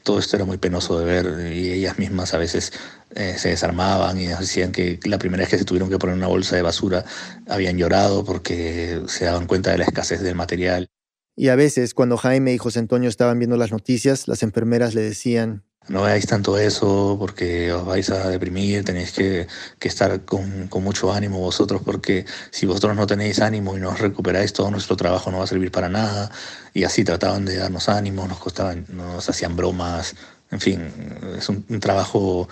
Todo 0.04 0.20
esto 0.20 0.38
era 0.38 0.46
muy 0.46 0.58
penoso 0.58 1.00
de 1.00 1.06
ver 1.06 1.52
y 1.54 1.72
ellas 1.72 2.00
mismas 2.00 2.34
a 2.34 2.38
veces 2.38 2.72
eh, 3.16 3.36
se 3.38 3.50
desarmaban 3.50 4.20
y 4.20 4.28
nos 4.28 4.40
decían 4.40 4.72
que 4.72 5.00
la 5.04 5.18
primera 5.18 5.42
vez 5.42 5.50
que 5.50 5.58
se 5.58 5.66
tuvieron 5.66 5.90
que 5.90 6.00
poner 6.00 6.16
una 6.16 6.28
bolsa 6.28 6.56
de 6.56 6.62
basura 6.62 7.04
habían 7.50 7.78
llorado 7.78 8.24
porque 8.24 9.02
se 9.08 9.26
daban 9.26 9.48
cuenta 9.48 9.72
de 9.72 9.80
la 9.80 9.86
escasez 9.86 10.22
del 10.22 10.36
material. 10.36 10.88
Y 11.36 11.50
a 11.50 11.56
veces, 11.56 11.94
cuando 11.94 12.16
Jaime 12.16 12.54
y 12.54 12.58
José 12.58 12.80
Antonio 12.80 13.10
estaban 13.10 13.40
viendo 13.40 13.58
las 13.58 13.72
noticias, 13.72 14.30
las 14.30 14.42
enfermeras 14.42 14.96
le 14.96 15.02
decían, 15.02 15.66
no 15.88 16.04
veáis 16.04 16.26
tanto 16.26 16.58
eso 16.58 17.16
porque 17.20 17.72
os 17.72 17.86
vais 17.86 18.10
a 18.10 18.30
deprimir, 18.30 18.84
tenéis 18.84 19.12
que, 19.12 19.48
que 19.80 19.88
estar 19.88 20.26
con, 20.26 20.68
con, 20.68 20.84
mucho 20.84 21.14
ánimo 21.14 21.40
vosotros 21.40 21.82
porque 21.86 22.26
si 22.52 22.66
vosotros 22.66 22.96
no 22.96 23.06
tenéis 23.06 23.40
ánimo 23.40 23.78
y 23.78 23.80
no 23.80 23.90
os 23.90 24.00
recuperáis, 24.00 24.54
todo 24.54 24.72
nuestro 24.72 24.96
trabajo 24.96 25.32
no 25.32 25.40
va 25.40 25.44
a 25.44 25.48
servir 25.48 25.72
para 25.72 25.90
nada. 25.90 26.32
Y 26.74 26.84
así 26.84 27.04
trataban 27.04 27.46
de 27.46 27.58
darnos 27.58 27.90
ánimo, 27.90 28.28
nos 28.28 28.40
costaban, 28.40 28.86
nos 28.90 29.30
hacían 29.30 29.56
bromas, 29.56 30.16
en 30.52 30.60
fin, 30.60 30.94
es 31.38 31.50
un, 31.50 31.66
un 31.70 31.80
trabajo 31.80 32.48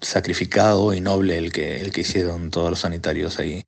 sacrificado 0.00 0.94
y 0.94 1.00
noble 1.00 1.38
el 1.38 1.52
que, 1.52 1.80
el 1.80 1.92
que 1.92 2.02
hicieron 2.02 2.50
todos 2.50 2.70
los 2.70 2.80
sanitarios 2.80 3.38
ahí. 3.38 3.64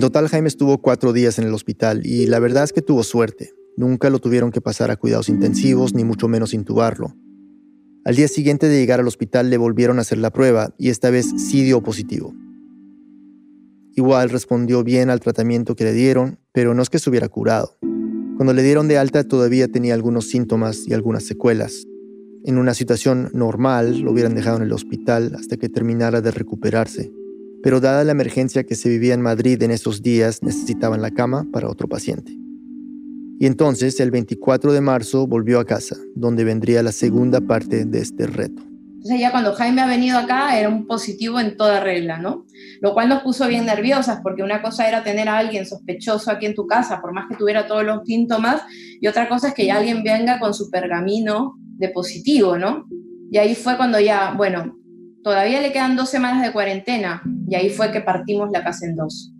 En 0.00 0.06
total, 0.06 0.28
Jaime 0.28 0.48
estuvo 0.48 0.80
cuatro 0.80 1.12
días 1.12 1.38
en 1.38 1.44
el 1.44 1.52
hospital 1.52 2.06
y 2.06 2.24
la 2.24 2.38
verdad 2.38 2.64
es 2.64 2.72
que 2.72 2.80
tuvo 2.80 3.02
suerte. 3.02 3.52
Nunca 3.76 4.08
lo 4.08 4.18
tuvieron 4.18 4.50
que 4.50 4.62
pasar 4.62 4.90
a 4.90 4.96
cuidados 4.96 5.28
intensivos, 5.28 5.92
ni 5.92 6.04
mucho 6.04 6.26
menos 6.26 6.54
intubarlo. 6.54 7.14
Al 8.06 8.16
día 8.16 8.26
siguiente 8.26 8.66
de 8.66 8.78
llegar 8.78 9.00
al 9.00 9.08
hospital 9.08 9.50
le 9.50 9.58
volvieron 9.58 9.98
a 9.98 10.00
hacer 10.00 10.16
la 10.16 10.30
prueba 10.30 10.74
y 10.78 10.88
esta 10.88 11.10
vez 11.10 11.26
sí 11.36 11.64
dio 11.64 11.82
positivo. 11.82 12.32
Igual 13.94 14.30
respondió 14.30 14.82
bien 14.84 15.10
al 15.10 15.20
tratamiento 15.20 15.76
que 15.76 15.84
le 15.84 15.92
dieron, 15.92 16.38
pero 16.52 16.72
no 16.72 16.80
es 16.80 16.88
que 16.88 16.98
se 16.98 17.10
hubiera 17.10 17.28
curado. 17.28 17.76
Cuando 18.38 18.54
le 18.54 18.62
dieron 18.62 18.88
de 18.88 18.96
alta 18.96 19.24
todavía 19.24 19.68
tenía 19.68 19.92
algunos 19.92 20.30
síntomas 20.30 20.88
y 20.88 20.94
algunas 20.94 21.24
secuelas. 21.24 21.86
En 22.46 22.56
una 22.56 22.72
situación 22.72 23.28
normal 23.34 24.00
lo 24.00 24.12
hubieran 24.12 24.34
dejado 24.34 24.56
en 24.56 24.62
el 24.62 24.72
hospital 24.72 25.34
hasta 25.38 25.58
que 25.58 25.68
terminara 25.68 26.22
de 26.22 26.30
recuperarse 26.30 27.12
pero 27.62 27.80
dada 27.80 28.04
la 28.04 28.12
emergencia 28.12 28.64
que 28.64 28.74
se 28.74 28.88
vivía 28.88 29.14
en 29.14 29.22
Madrid 29.22 29.62
en 29.62 29.70
esos 29.70 30.02
días, 30.02 30.42
necesitaban 30.42 31.02
la 31.02 31.10
cama 31.10 31.46
para 31.52 31.68
otro 31.68 31.88
paciente. 31.88 32.36
Y 33.38 33.46
entonces, 33.46 33.98
el 34.00 34.10
24 34.10 34.72
de 34.72 34.80
marzo, 34.80 35.26
volvió 35.26 35.60
a 35.60 35.64
casa, 35.64 35.96
donde 36.14 36.44
vendría 36.44 36.82
la 36.82 36.92
segunda 36.92 37.40
parte 37.40 37.86
de 37.86 38.00
este 38.00 38.26
reto. 38.26 38.62
Entonces 39.00 39.18
ya 39.18 39.30
cuando 39.30 39.54
Jaime 39.54 39.80
ha 39.80 39.86
venido 39.86 40.18
acá 40.18 40.58
era 40.58 40.68
un 40.68 40.86
positivo 40.86 41.40
en 41.40 41.56
toda 41.56 41.80
regla, 41.80 42.18
¿no? 42.18 42.44
Lo 42.82 42.92
cual 42.92 43.08
nos 43.08 43.22
puso 43.22 43.48
bien 43.48 43.64
nerviosas 43.64 44.20
porque 44.22 44.42
una 44.42 44.60
cosa 44.60 44.86
era 44.86 45.02
tener 45.02 45.26
a 45.26 45.38
alguien 45.38 45.64
sospechoso 45.64 46.30
aquí 46.30 46.44
en 46.44 46.54
tu 46.54 46.66
casa, 46.66 47.00
por 47.00 47.14
más 47.14 47.26
que 47.26 47.36
tuviera 47.36 47.66
todos 47.66 47.82
los 47.82 48.04
síntomas, 48.04 48.60
y 49.00 49.06
otra 49.06 49.26
cosa 49.26 49.48
es 49.48 49.54
que 49.54 49.64
ya 49.64 49.76
alguien 49.76 50.02
venga 50.02 50.38
con 50.38 50.52
su 50.52 50.68
pergamino 50.68 51.54
de 51.78 51.88
positivo, 51.88 52.58
¿no? 52.58 52.84
Y 53.30 53.38
ahí 53.38 53.54
fue 53.54 53.78
cuando 53.78 53.98
ya, 53.98 54.34
bueno, 54.36 54.76
todavía 55.22 55.60
le 55.60 55.72
quedan 55.72 55.96
dos 55.96 56.10
semanas 56.10 56.44
de 56.44 56.52
cuarentena 56.52 57.22
y 57.48 57.54
ahí 57.54 57.70
fue 57.70 57.92
que 57.92 58.00
partimos 58.00 58.50
la 58.50 58.64
casa 58.64 58.86
en 58.86 58.96
dos. 58.96 59.32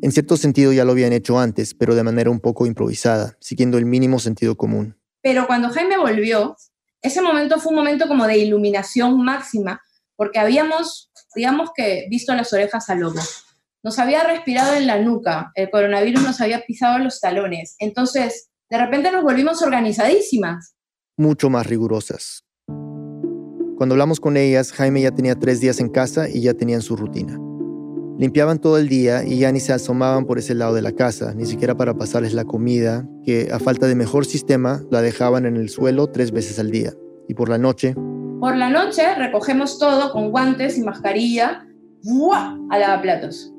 En 0.00 0.12
cierto 0.12 0.36
sentido 0.36 0.72
ya 0.72 0.84
lo 0.84 0.92
habían 0.92 1.12
hecho 1.12 1.38
antes, 1.38 1.74
pero 1.74 1.94
de 1.94 2.04
manera 2.04 2.30
un 2.30 2.40
poco 2.40 2.66
improvisada, 2.66 3.36
siguiendo 3.40 3.78
el 3.78 3.84
mínimo 3.84 4.18
sentido 4.20 4.56
común. 4.56 4.96
Pero 5.22 5.46
cuando 5.46 5.70
Jaime 5.70 5.98
volvió, 5.98 6.56
ese 7.02 7.20
momento 7.20 7.58
fue 7.58 7.70
un 7.70 7.78
momento 7.78 8.06
como 8.06 8.26
de 8.26 8.38
iluminación 8.38 9.20
máxima, 9.24 9.80
porque 10.14 10.38
habíamos, 10.38 11.10
digamos 11.34 11.70
que, 11.74 12.06
visto 12.10 12.34
las 12.34 12.52
orejas 12.52 12.88
al 12.90 13.00
lobo. 13.00 13.20
Nos 13.82 13.98
había 13.98 14.22
respirado 14.24 14.74
en 14.74 14.86
la 14.86 15.00
nuca, 15.00 15.50
el 15.54 15.70
coronavirus 15.70 16.22
nos 16.22 16.40
había 16.40 16.64
pisado 16.64 16.98
los 16.98 17.20
talones. 17.20 17.74
Entonces, 17.78 18.50
de 18.70 18.78
repente 18.78 19.10
nos 19.10 19.24
volvimos 19.24 19.62
organizadísimas. 19.62 20.74
Mucho 21.16 21.50
más 21.50 21.66
rigurosas, 21.66 22.44
cuando 23.78 23.94
hablamos 23.94 24.18
con 24.18 24.36
ellas, 24.36 24.72
Jaime 24.72 25.00
ya 25.00 25.12
tenía 25.12 25.36
tres 25.36 25.60
días 25.60 25.78
en 25.78 25.88
casa 25.88 26.28
y 26.28 26.40
ya 26.40 26.52
tenían 26.52 26.82
su 26.82 26.96
rutina. 26.96 27.38
Limpiaban 28.18 28.58
todo 28.58 28.76
el 28.76 28.88
día 28.88 29.24
y 29.24 29.38
ya 29.38 29.52
ni 29.52 29.60
se 29.60 29.72
asomaban 29.72 30.26
por 30.26 30.40
ese 30.40 30.56
lado 30.56 30.74
de 30.74 30.82
la 30.82 30.90
casa, 30.90 31.32
ni 31.32 31.46
siquiera 31.46 31.76
para 31.76 31.94
pasarles 31.94 32.34
la 32.34 32.44
comida, 32.44 33.06
que 33.24 33.50
a 33.52 33.60
falta 33.60 33.86
de 33.86 33.94
mejor 33.94 34.26
sistema 34.26 34.82
la 34.90 35.00
dejaban 35.00 35.46
en 35.46 35.56
el 35.56 35.68
suelo 35.68 36.08
tres 36.08 36.32
veces 36.32 36.58
al 36.58 36.72
día. 36.72 36.92
Y 37.28 37.34
por 37.34 37.48
la 37.48 37.56
noche... 37.56 37.94
Por 38.40 38.56
la 38.56 38.68
noche 38.68 39.14
recogemos 39.14 39.78
todo 39.78 40.10
con 40.10 40.32
guantes 40.32 40.76
y 40.76 40.82
mascarilla 40.82 41.64
¡buah! 42.02 42.56
a 42.70 42.78
lavaplatos. 42.78 43.52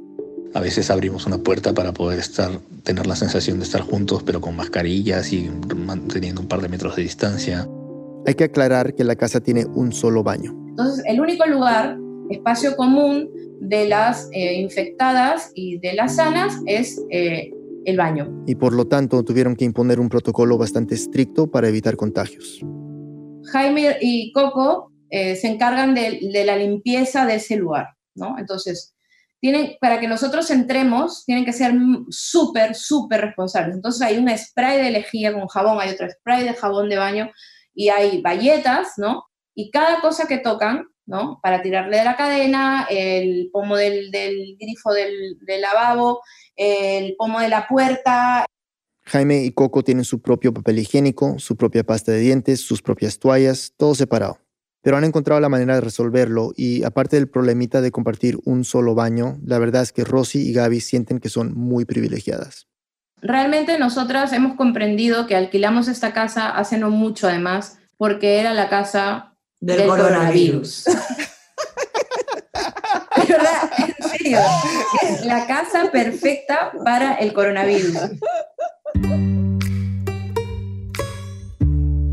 A 0.53 0.59
veces 0.59 0.91
abrimos 0.91 1.27
una 1.27 1.37
puerta 1.37 1.73
para 1.73 1.93
poder 1.93 2.19
estar, 2.19 2.51
tener 2.83 3.07
la 3.07 3.15
sensación 3.15 3.59
de 3.59 3.63
estar 3.63 3.81
juntos, 3.81 4.23
pero 4.23 4.41
con 4.41 4.57
mascarillas 4.57 5.31
y 5.31 5.49
manteniendo 5.77 6.41
un 6.41 6.49
par 6.49 6.59
de 6.59 6.67
metros 6.67 6.97
de 6.97 7.03
distancia. 7.03 7.69
Hay 8.25 8.35
que 8.35 8.45
aclarar 8.45 8.93
que 8.95 9.03
la 9.03 9.15
casa 9.15 9.39
tiene 9.39 9.65
un 9.65 9.91
solo 9.91 10.23
baño. 10.23 10.51
Entonces, 10.69 11.03
el 11.07 11.19
único 11.19 11.45
lugar, 11.45 11.97
espacio 12.29 12.75
común 12.75 13.29
de 13.59 13.87
las 13.87 14.29
eh, 14.31 14.55
infectadas 14.55 15.51
y 15.55 15.79
de 15.79 15.93
las 15.93 16.15
sanas 16.15 16.53
es 16.65 17.01
eh, 17.09 17.51
el 17.85 17.97
baño. 17.97 18.43
Y 18.45 18.55
por 18.55 18.73
lo 18.73 18.87
tanto 18.87 19.23
tuvieron 19.23 19.55
que 19.55 19.65
imponer 19.65 19.99
un 19.99 20.09
protocolo 20.09 20.57
bastante 20.57 20.95
estricto 20.95 21.49
para 21.49 21.67
evitar 21.67 21.95
contagios. 21.95 22.61
Jaime 23.51 23.97
y 24.01 24.31
Coco 24.31 24.91
eh, 25.09 25.35
se 25.35 25.47
encargan 25.47 25.95
de, 25.95 26.19
de, 26.31 26.45
la 26.45 26.55
limpieza 26.55 27.25
de 27.25 27.35
ese 27.35 27.55
lugar, 27.57 27.87
¿no? 28.15 28.37
Entonces, 28.37 28.93
tienen, 29.39 29.77
para 29.79 29.99
que 29.99 30.07
nosotros 30.07 30.51
entremos, 30.51 31.23
tienen 31.25 31.45
que 31.45 31.53
ser 31.53 31.73
súper, 32.09 32.75
súper 32.75 33.21
responsables. 33.21 33.75
Entonces, 33.75 34.01
hay 34.01 34.17
un 34.17 34.29
spray 34.37 34.83
de 34.83 34.91
lejía 34.91 35.33
con 35.33 35.47
jabón, 35.47 35.79
hay 35.79 35.91
otro 35.91 36.07
spray 36.09 36.43
de 36.43 36.53
jabón 36.53 36.89
de 36.89 36.97
baño 36.97 37.31
y 37.79 37.87
hay 37.87 38.21
bayetas, 38.21 38.95
¿no? 38.97 39.23
Y 39.55 39.71
cada 39.71 40.01
cosa 40.01 40.27
que 40.27 40.37
tocan, 40.37 40.89
¿no? 41.05 41.39
Para 41.41 41.61
tirarle 41.61 41.99
de 41.99 42.03
la 42.03 42.17
cadena, 42.17 42.85
el 42.89 43.49
pomo 43.53 43.77
del, 43.77 44.11
grifo 44.59 44.91
del, 44.91 45.37
del 45.45 45.61
lavabo, 45.61 46.19
el 46.57 47.15
pomo 47.15 47.39
de 47.39 47.47
la 47.47 47.69
puerta. 47.69 48.45
Jaime 49.05 49.45
y 49.45 49.51
Coco 49.51 49.81
tienen 49.81 50.03
su 50.03 50.21
propio 50.21 50.53
papel 50.53 50.79
higiénico, 50.79 51.39
su 51.39 51.55
propia 51.55 51.85
pasta 51.85 52.11
de 52.11 52.19
dientes, 52.19 52.59
sus 52.59 52.81
propias 52.81 53.17
toallas, 53.17 53.73
todo 53.77 53.95
separado. 53.95 54.39
Pero 54.81 54.97
han 54.97 55.05
encontrado 55.05 55.39
la 55.39 55.47
manera 55.47 55.75
de 55.75 55.81
resolverlo 55.81 56.51
y 56.57 56.83
aparte 56.83 57.15
del 57.15 57.29
problemita 57.29 57.79
de 57.79 57.91
compartir 57.91 58.39
un 58.43 58.65
solo 58.65 58.93
baño, 58.93 59.39
la 59.45 59.57
verdad 59.57 59.83
es 59.83 59.93
que 59.93 60.03
Rosy 60.03 60.49
y 60.49 60.51
Gaby 60.51 60.81
sienten 60.81 61.19
que 61.19 61.29
son 61.29 61.53
muy 61.53 61.85
privilegiadas. 61.85 62.67
Realmente 63.21 63.77
nosotras 63.77 64.31
hemos 64.33 64.55
comprendido 64.55 65.27
que 65.27 65.35
alquilamos 65.35 65.87
esta 65.87 66.13
casa 66.13 66.49
hace 66.49 66.77
no 66.77 66.89
mucho 66.89 67.27
además, 67.27 67.77
porque 67.97 68.39
era 68.39 68.53
la 68.53 68.69
casa 68.69 69.35
del, 69.59 69.87
coronavirus. 69.87 70.85
¿Verdad? 73.27 73.69
En 73.77 74.09
serio, 74.09 74.39
es 75.03 75.25
la 75.25 75.45
casa 75.45 75.91
perfecta 75.91 76.71
para 76.83 77.15
el 77.15 77.33
coronavirus. 77.33 77.95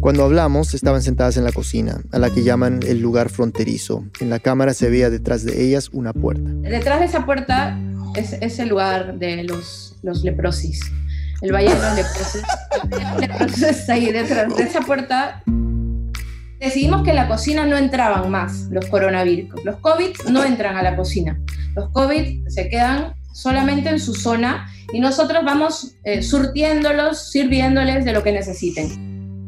Cuando 0.06 0.22
hablamos, 0.22 0.72
estaban 0.72 1.02
sentadas 1.02 1.36
en 1.36 1.42
la 1.42 1.50
cocina, 1.50 2.00
a 2.12 2.20
la 2.20 2.30
que 2.30 2.44
llaman 2.44 2.78
el 2.86 3.00
lugar 3.00 3.28
fronterizo. 3.28 4.04
En 4.20 4.30
la 4.30 4.38
cámara 4.38 4.72
se 4.72 4.88
veía 4.88 5.10
detrás 5.10 5.42
de 5.44 5.60
ellas 5.60 5.88
una 5.92 6.12
puerta. 6.12 6.48
Detrás 6.48 7.00
de 7.00 7.06
esa 7.06 7.26
puerta 7.26 7.76
es, 8.14 8.34
es 8.34 8.60
el 8.60 8.68
lugar 8.68 9.18
de 9.18 9.42
los, 9.42 9.96
los 10.04 10.22
leprosis. 10.22 10.80
El 11.42 11.52
Valle 11.52 11.70
de 11.70 11.74
los 11.74 11.96
Leprosos. 11.96 12.42
leprosos 13.18 13.62
está 13.62 13.94
ahí 13.94 14.12
detrás 14.12 14.56
de 14.56 14.62
esa 14.62 14.80
puerta. 14.82 15.42
Decidimos 16.60 17.02
que 17.02 17.10
en 17.10 17.16
la 17.16 17.26
cocina 17.26 17.66
no 17.66 17.76
entraban 17.76 18.30
más 18.30 18.68
los 18.70 18.86
coronavirus. 18.86 19.64
Los 19.64 19.80
COVID 19.80 20.10
no 20.30 20.44
entran 20.44 20.76
a 20.76 20.84
la 20.84 20.94
cocina. 20.94 21.36
Los 21.74 21.90
COVID 21.90 22.46
se 22.46 22.68
quedan 22.68 23.16
solamente 23.32 23.88
en 23.88 23.98
su 23.98 24.14
zona 24.14 24.68
y 24.92 25.00
nosotros 25.00 25.44
vamos 25.44 25.96
eh, 26.04 26.22
surtiéndolos, 26.22 27.32
sirviéndoles 27.32 28.04
de 28.04 28.12
lo 28.12 28.22
que 28.22 28.30
necesiten. 28.30 29.05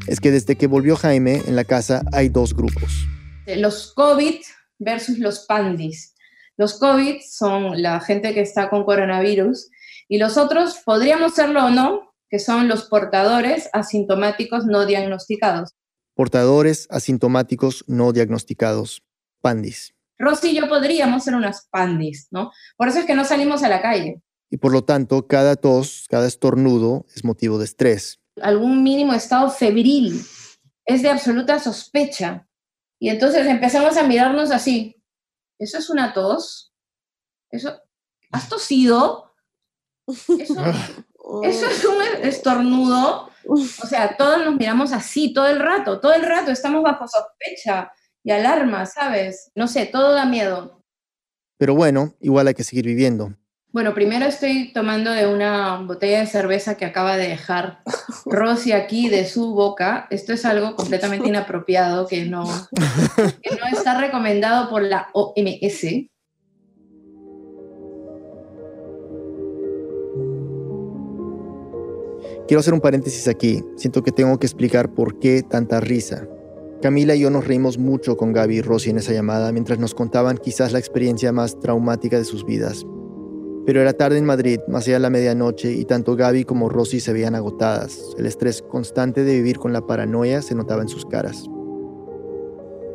Es 0.09 0.19
que 0.19 0.31
desde 0.31 0.55
que 0.55 0.65
volvió 0.65 0.95
Jaime 0.95 1.43
en 1.45 1.55
la 1.55 1.65
casa 1.65 2.01
hay 2.11 2.29
dos 2.29 2.55
grupos. 2.55 3.05
Los 3.45 3.93
COVID 3.93 4.41
versus 4.79 5.19
los 5.19 5.45
pandis. 5.45 6.15
Los 6.57 6.79
COVID 6.79 7.17
son 7.29 7.79
la 7.79 7.99
gente 7.99 8.33
que 8.33 8.41
está 8.41 8.71
con 8.71 8.85
coronavirus 8.85 9.69
y 10.07 10.17
los 10.17 10.35
otros 10.35 10.79
podríamos 10.83 11.35
serlo 11.35 11.63
o 11.65 11.69
no, 11.69 12.15
que 12.27 12.39
son 12.39 12.67
los 12.67 12.85
portadores 12.85 13.69
asintomáticos 13.71 14.65
no 14.65 14.87
diagnosticados. 14.87 15.75
Portadores 16.15 16.87
asintomáticos 16.89 17.83
no 17.87 18.11
diagnosticados, 18.11 19.03
pandis. 19.41 19.93
Rosy 20.17 20.49
y 20.49 20.55
yo 20.55 20.67
podríamos 20.67 21.23
ser 21.23 21.35
unas 21.35 21.67
pandis, 21.69 22.29
¿no? 22.31 22.51
Por 22.77 22.87
eso 22.87 22.97
es 22.97 23.05
que 23.05 23.13
no 23.13 23.25
salimos 23.25 23.61
a 23.61 23.69
la 23.69 23.83
calle. 23.83 24.23
Y 24.49 24.57
por 24.57 24.71
lo 24.71 24.83
tanto, 24.83 25.27
cada 25.27 25.55
tos, 25.55 26.07
cada 26.09 26.25
estornudo 26.25 27.05
es 27.15 27.23
motivo 27.23 27.59
de 27.59 27.65
estrés. 27.65 28.18
Algún 28.41 28.83
mínimo 28.83 29.13
estado 29.13 29.49
febril 29.49 30.25
es 30.85 31.01
de 31.01 31.09
absoluta 31.09 31.59
sospecha. 31.59 32.47
Y 32.99 33.09
entonces 33.09 33.47
empezamos 33.47 33.97
a 33.97 34.03
mirarnos 34.03 34.51
así. 34.51 34.95
¿Eso 35.57 35.77
es 35.77 35.89
una 35.89 36.13
tos? 36.13 36.73
¿Eso? 37.51 37.81
¿Has 38.31 38.49
tosido? 38.49 39.33
Eso, 40.07 41.67
es 41.67 41.85
un 41.85 42.01
estornudo. 42.23 43.29
O 43.45 43.57
sea, 43.57 44.17
todos 44.17 44.43
nos 44.43 44.55
miramos 44.55 44.91
así 44.91 45.33
todo 45.33 45.47
el 45.47 45.59
rato, 45.59 45.99
todo 45.99 46.13
el 46.13 46.23
rato 46.23 46.51
estamos 46.51 46.83
bajo 46.83 47.07
sospecha 47.07 47.91
y 48.23 48.31
alarma, 48.31 48.85
¿sabes? 48.85 49.51
No 49.55 49.67
sé, 49.67 49.85
todo 49.85 50.13
da 50.13 50.25
miedo. 50.25 50.83
Pero 51.57 51.75
bueno, 51.75 52.15
igual 52.19 52.47
hay 52.47 52.53
que 52.53 52.63
seguir 52.63 52.85
viviendo. 52.85 53.35
Bueno, 53.71 53.93
primero 53.93 54.25
estoy 54.25 54.73
tomando 54.73 55.11
de 55.11 55.27
una 55.27 55.77
botella 55.83 56.21
de 56.21 56.25
cerveza 56.25 56.75
que 56.75 56.85
acaba 56.85 57.17
de 57.17 57.27
dejar 57.27 57.81
Rosy 58.25 58.71
aquí 58.71 59.09
de 59.09 59.25
su 59.25 59.53
boca. 59.53 60.07
Esto 60.09 60.33
es 60.33 60.43
algo 60.43 60.75
completamente 60.75 61.27
inapropiado 61.29 62.07
que 62.07 62.25
no, 62.25 62.45
que 62.73 63.55
no 63.55 63.77
está 63.77 63.99
recomendado 63.99 64.71
por 64.71 64.81
la 64.81 65.09
OMS. 65.13 65.85
Quiero 72.47 72.61
hacer 72.61 72.73
un 72.73 72.81
paréntesis 72.81 73.27
aquí. 73.27 73.61
Siento 73.75 74.01
que 74.01 74.11
tengo 74.11 74.39
que 74.39 74.47
explicar 74.47 74.95
por 74.95 75.19
qué 75.19 75.43
tanta 75.43 75.79
risa. 75.79 76.27
Camila 76.81 77.13
y 77.13 77.19
yo 77.19 77.29
nos 77.29 77.45
reímos 77.45 77.77
mucho 77.77 78.17
con 78.17 78.33
Gaby 78.33 78.57
y 78.57 78.61
Rosy 78.63 78.89
en 78.89 78.97
esa 78.97 79.13
llamada 79.13 79.51
mientras 79.51 79.77
nos 79.77 79.93
contaban 79.93 80.39
quizás 80.39 80.71
la 80.71 80.79
experiencia 80.79 81.31
más 81.31 81.59
traumática 81.59 82.17
de 82.17 82.25
sus 82.25 82.43
vidas. 82.43 82.83
Pero 83.69 83.81
era 83.81 83.93
tarde 83.93 84.17
en 84.17 84.25
Madrid, 84.25 84.61
más 84.67 84.87
allá 84.87 84.95
de 84.95 85.01
la 85.01 85.11
medianoche, 85.11 85.71
y 85.71 85.85
tanto 85.85 86.15
Gaby 86.15 86.43
como 86.43 86.69
Rosy 86.69 86.99
se 86.99 87.13
veían 87.13 87.35
agotadas. 87.35 88.15
El 88.17 88.25
estrés 88.25 88.63
constante 88.63 89.23
de 89.23 89.35
vivir 89.35 89.59
con 89.59 89.73
la 89.73 89.85
paranoia 89.85 90.41
se 90.41 90.55
notaba 90.55 90.81
en 90.81 90.87
sus 90.87 91.05
caras. 91.05 91.45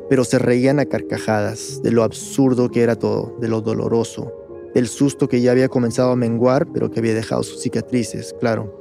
Pero 0.09 0.25
se 0.25 0.41
reían 0.41 0.81
a 0.81 0.87
carcajadas 0.87 1.81
de 1.81 1.93
lo 1.93 2.03
absurdo 2.03 2.71
que 2.71 2.83
era 2.83 2.97
todo, 2.97 3.37
de 3.41 3.47
lo 3.47 3.61
doloroso, 3.61 4.33
del 4.75 4.89
susto 4.89 5.29
que 5.29 5.41
ya 5.41 5.53
había 5.53 5.69
comenzado 5.69 6.11
a 6.11 6.17
menguar, 6.17 6.67
pero 6.73 6.91
que 6.91 6.99
había 6.99 7.15
dejado 7.15 7.45
sus 7.45 7.63
cicatrices, 7.63 8.35
claro. 8.41 8.75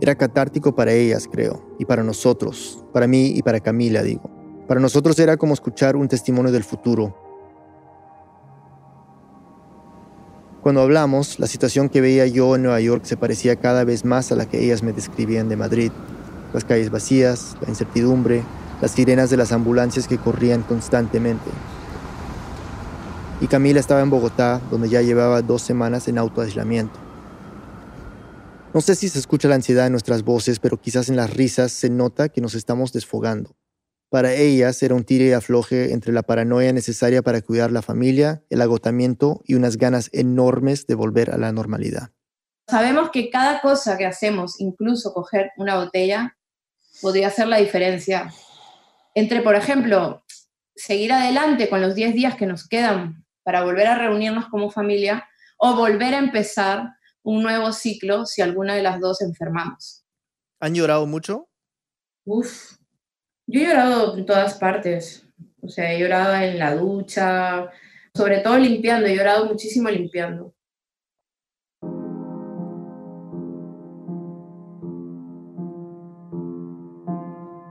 Era 0.00 0.14
catártico 0.14 0.72
para 0.72 0.92
ellas, 0.92 1.28
creo, 1.28 1.64
y 1.80 1.84
para 1.84 2.04
nosotros, 2.04 2.84
para 2.92 3.08
mí 3.08 3.32
y 3.34 3.42
para 3.42 3.58
Camila, 3.58 4.04
digo. 4.04 4.30
Para 4.68 4.78
nosotros 4.78 5.18
era 5.18 5.36
como 5.36 5.52
escuchar 5.52 5.96
un 5.96 6.06
testimonio 6.06 6.52
del 6.52 6.62
futuro. 6.62 7.12
Cuando 10.62 10.80
hablamos, 10.80 11.40
la 11.40 11.48
situación 11.48 11.88
que 11.88 12.00
veía 12.00 12.24
yo 12.28 12.54
en 12.54 12.62
Nueva 12.62 12.80
York 12.80 13.02
se 13.04 13.16
parecía 13.16 13.56
cada 13.56 13.82
vez 13.82 14.04
más 14.04 14.30
a 14.30 14.36
la 14.36 14.46
que 14.46 14.64
ellas 14.64 14.84
me 14.84 14.92
describían 14.92 15.48
de 15.48 15.56
Madrid. 15.56 15.90
Las 16.54 16.64
calles 16.64 16.88
vacías, 16.88 17.56
la 17.60 17.68
incertidumbre, 17.68 18.44
las 18.80 18.92
sirenas 18.92 19.28
de 19.28 19.36
las 19.36 19.50
ambulancias 19.50 20.06
que 20.06 20.18
corrían 20.18 20.62
constantemente. 20.62 21.50
Y 23.40 23.48
Camila 23.48 23.80
estaba 23.80 24.02
en 24.02 24.10
Bogotá, 24.10 24.60
donde 24.70 24.88
ya 24.88 25.02
llevaba 25.02 25.42
dos 25.42 25.62
semanas 25.62 26.06
en 26.06 26.16
autoaislamiento. 26.16 26.96
No 28.72 28.80
sé 28.80 28.94
si 28.94 29.08
se 29.08 29.18
escucha 29.18 29.48
la 29.48 29.56
ansiedad 29.56 29.86
en 29.86 29.92
nuestras 29.92 30.22
voces, 30.22 30.60
pero 30.60 30.80
quizás 30.80 31.08
en 31.08 31.16
las 31.16 31.34
risas 31.34 31.72
se 31.72 31.90
nota 31.90 32.28
que 32.28 32.40
nos 32.40 32.54
estamos 32.54 32.92
desfogando. 32.92 33.56
Para 34.12 34.34
ellas 34.34 34.82
era 34.82 34.94
un 34.94 35.04
tire 35.04 35.28
y 35.28 35.32
afloje 35.32 35.94
entre 35.94 36.12
la 36.12 36.22
paranoia 36.22 36.70
necesaria 36.74 37.22
para 37.22 37.40
cuidar 37.40 37.72
la 37.72 37.80
familia, 37.80 38.44
el 38.50 38.60
agotamiento 38.60 39.40
y 39.46 39.54
unas 39.54 39.78
ganas 39.78 40.10
enormes 40.12 40.86
de 40.86 40.94
volver 40.94 41.30
a 41.30 41.38
la 41.38 41.50
normalidad. 41.50 42.10
Sabemos 42.68 43.08
que 43.08 43.30
cada 43.30 43.62
cosa 43.62 43.96
que 43.96 44.04
hacemos, 44.04 44.60
incluso 44.60 45.14
coger 45.14 45.52
una 45.56 45.76
botella, 45.76 46.36
podría 47.00 47.28
hacer 47.28 47.48
la 47.48 47.56
diferencia. 47.56 48.30
Entre, 49.14 49.40
por 49.40 49.54
ejemplo, 49.54 50.22
seguir 50.76 51.10
adelante 51.14 51.70
con 51.70 51.80
los 51.80 51.94
10 51.94 52.12
días 52.12 52.36
que 52.36 52.44
nos 52.44 52.68
quedan 52.68 53.24
para 53.42 53.64
volver 53.64 53.86
a 53.86 53.96
reunirnos 53.96 54.46
como 54.48 54.70
familia 54.70 55.26
o 55.56 55.74
volver 55.74 56.12
a 56.12 56.18
empezar 56.18 56.96
un 57.22 57.42
nuevo 57.42 57.72
ciclo 57.72 58.26
si 58.26 58.42
alguna 58.42 58.74
de 58.74 58.82
las 58.82 59.00
dos 59.00 59.22
enfermamos. 59.22 60.04
¿Han 60.60 60.74
llorado 60.74 61.06
mucho? 61.06 61.48
Uf, 62.26 62.76
yo 63.52 63.60
he 63.60 63.66
llorado 63.66 64.16
en 64.16 64.24
todas 64.24 64.54
partes. 64.54 65.26
O 65.60 65.68
sea, 65.68 65.92
he 65.92 66.00
llorado 66.00 66.34
en 66.34 66.58
la 66.58 66.74
ducha, 66.74 67.68
sobre 68.14 68.38
todo 68.38 68.58
limpiando, 68.58 69.06
he 69.06 69.14
llorado 69.14 69.46
muchísimo 69.46 69.90
limpiando. 69.90 70.54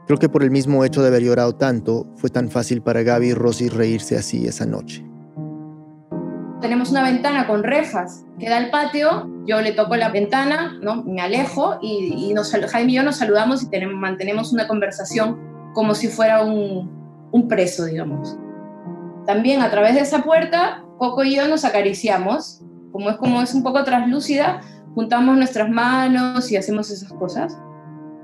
Creo 0.07 0.19
que 0.19 0.29
por 0.29 0.43
el 0.43 0.51
mismo 0.51 0.85
hecho 0.85 1.01
de 1.01 1.07
haber 1.07 1.23
llorado 1.23 1.55
tanto, 1.55 2.05
fue 2.17 2.29
tan 2.29 2.49
fácil 2.49 2.81
para 2.81 3.01
Gaby 3.01 3.29
y 3.29 3.33
Rosy 3.33 3.69
reírse 3.69 4.17
así 4.17 4.45
esa 4.45 4.65
noche 4.65 5.03
tenemos 6.61 6.91
una 6.91 7.03
ventana 7.03 7.47
con 7.47 7.63
rejas 7.63 8.23
que 8.39 8.47
da 8.47 8.57
al 8.57 8.69
patio, 8.69 9.27
yo 9.45 9.61
le 9.61 9.73
toco 9.73 9.95
la 9.95 10.09
ventana, 10.09 10.77
¿no? 10.81 11.03
me 11.03 11.19
alejo 11.19 11.79
y, 11.81 12.31
nos, 12.33 12.51
Jaime 12.51 12.91
y 12.91 12.95
yo 12.95 13.03
nos 13.03 13.17
saludamos 13.17 13.63
y 13.63 13.69
tenemos, 13.69 13.95
mantenemos 13.95 14.53
una 14.53 14.67
conversación 14.67 15.50
como 15.73 15.95
si 15.95 16.07
fuera 16.07 16.43
un, 16.43 16.89
un 17.31 17.47
preso, 17.47 17.85
digamos. 17.85 18.37
También 19.25 19.61
a 19.61 19.69
través 19.69 19.95
de 19.95 20.01
esa 20.01 20.23
puerta, 20.23 20.83
Coco 20.97 21.23
y 21.23 21.35
yo 21.35 21.47
nos 21.47 21.65
acariciamos, 21.65 22.61
como 22.91 23.09
es 23.09 23.17
como 23.17 23.41
es 23.41 23.53
un 23.53 23.63
poco 23.63 23.83
translúcida, 23.83 24.61
juntamos 24.93 25.37
nuestras 25.37 25.69
manos 25.69 26.51
y 26.51 26.57
hacemos 26.57 26.89
esas 26.91 27.11
cosas. 27.13 27.57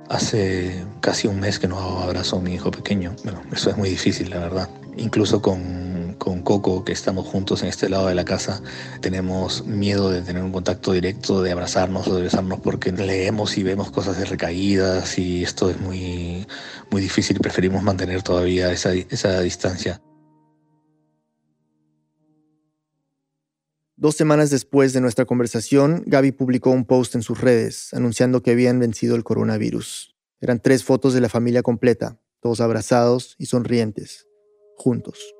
Hace 0.09 0.85
casi 1.01 1.27
un 1.27 1.39
mes 1.39 1.59
que 1.59 1.67
no 1.67 1.77
abrazo 2.01 2.37
a 2.37 2.41
mi 2.41 2.53
hijo 2.53 2.71
pequeño. 2.71 3.15
Bueno, 3.23 3.41
eso 3.51 3.69
es 3.69 3.77
muy 3.77 3.89
difícil, 3.89 4.29
la 4.29 4.39
verdad. 4.39 4.69
Incluso 4.95 5.41
con 5.41 5.96
con 6.17 6.41
Coco, 6.41 6.83
que 6.83 6.91
estamos 6.91 7.27
juntos 7.27 7.63
en 7.63 7.69
este 7.69 7.89
lado 7.89 8.07
de 8.07 8.15
la 8.15 8.25
casa, 8.25 8.61
tenemos 9.01 9.65
miedo 9.65 10.09
de 10.09 10.21
tener 10.21 10.43
un 10.43 10.51
contacto 10.51 10.91
directo, 10.91 11.41
de 11.41 11.51
abrazarnos 11.51 12.07
o 12.07 12.15
de 12.15 12.23
besarnos, 12.23 12.59
porque 12.59 12.91
leemos 12.91 13.57
y 13.57 13.63
vemos 13.63 13.91
cosas 13.91 14.17
de 14.17 14.25
recaídas 14.25 15.17
y 15.17 15.43
esto 15.43 15.69
es 15.69 15.79
muy, 15.79 16.45
muy 16.91 17.01
difícil 17.01 17.39
preferimos 17.39 17.83
mantener 17.83 18.23
todavía 18.23 18.71
esa, 18.71 18.93
esa 18.93 19.39
distancia. 19.41 20.01
Dos 23.99 24.15
semanas 24.15 24.51
después 24.51 24.93
de 24.93 25.01
nuestra 25.01 25.25
conversación, 25.25 26.03
Gaby 26.05 26.31
publicó 26.31 26.69
un 26.69 26.85
post 26.85 27.15
en 27.15 27.23
sus 27.23 27.41
redes 27.41 27.93
anunciando 27.95 28.43
que 28.43 28.51
habían 28.51 28.77
vencido 28.77 29.15
el 29.15 29.23
coronavirus. 29.23 30.15
Eran 30.39 30.61
tres 30.61 30.83
fotos 30.83 31.15
de 31.15 31.21
la 31.21 31.29
familia 31.29 31.63
completa, 31.63 32.19
todos 32.39 32.61
abrazados 32.61 33.35
y 33.39 33.47
sonrientes, 33.47 34.27
juntos. 34.75 35.36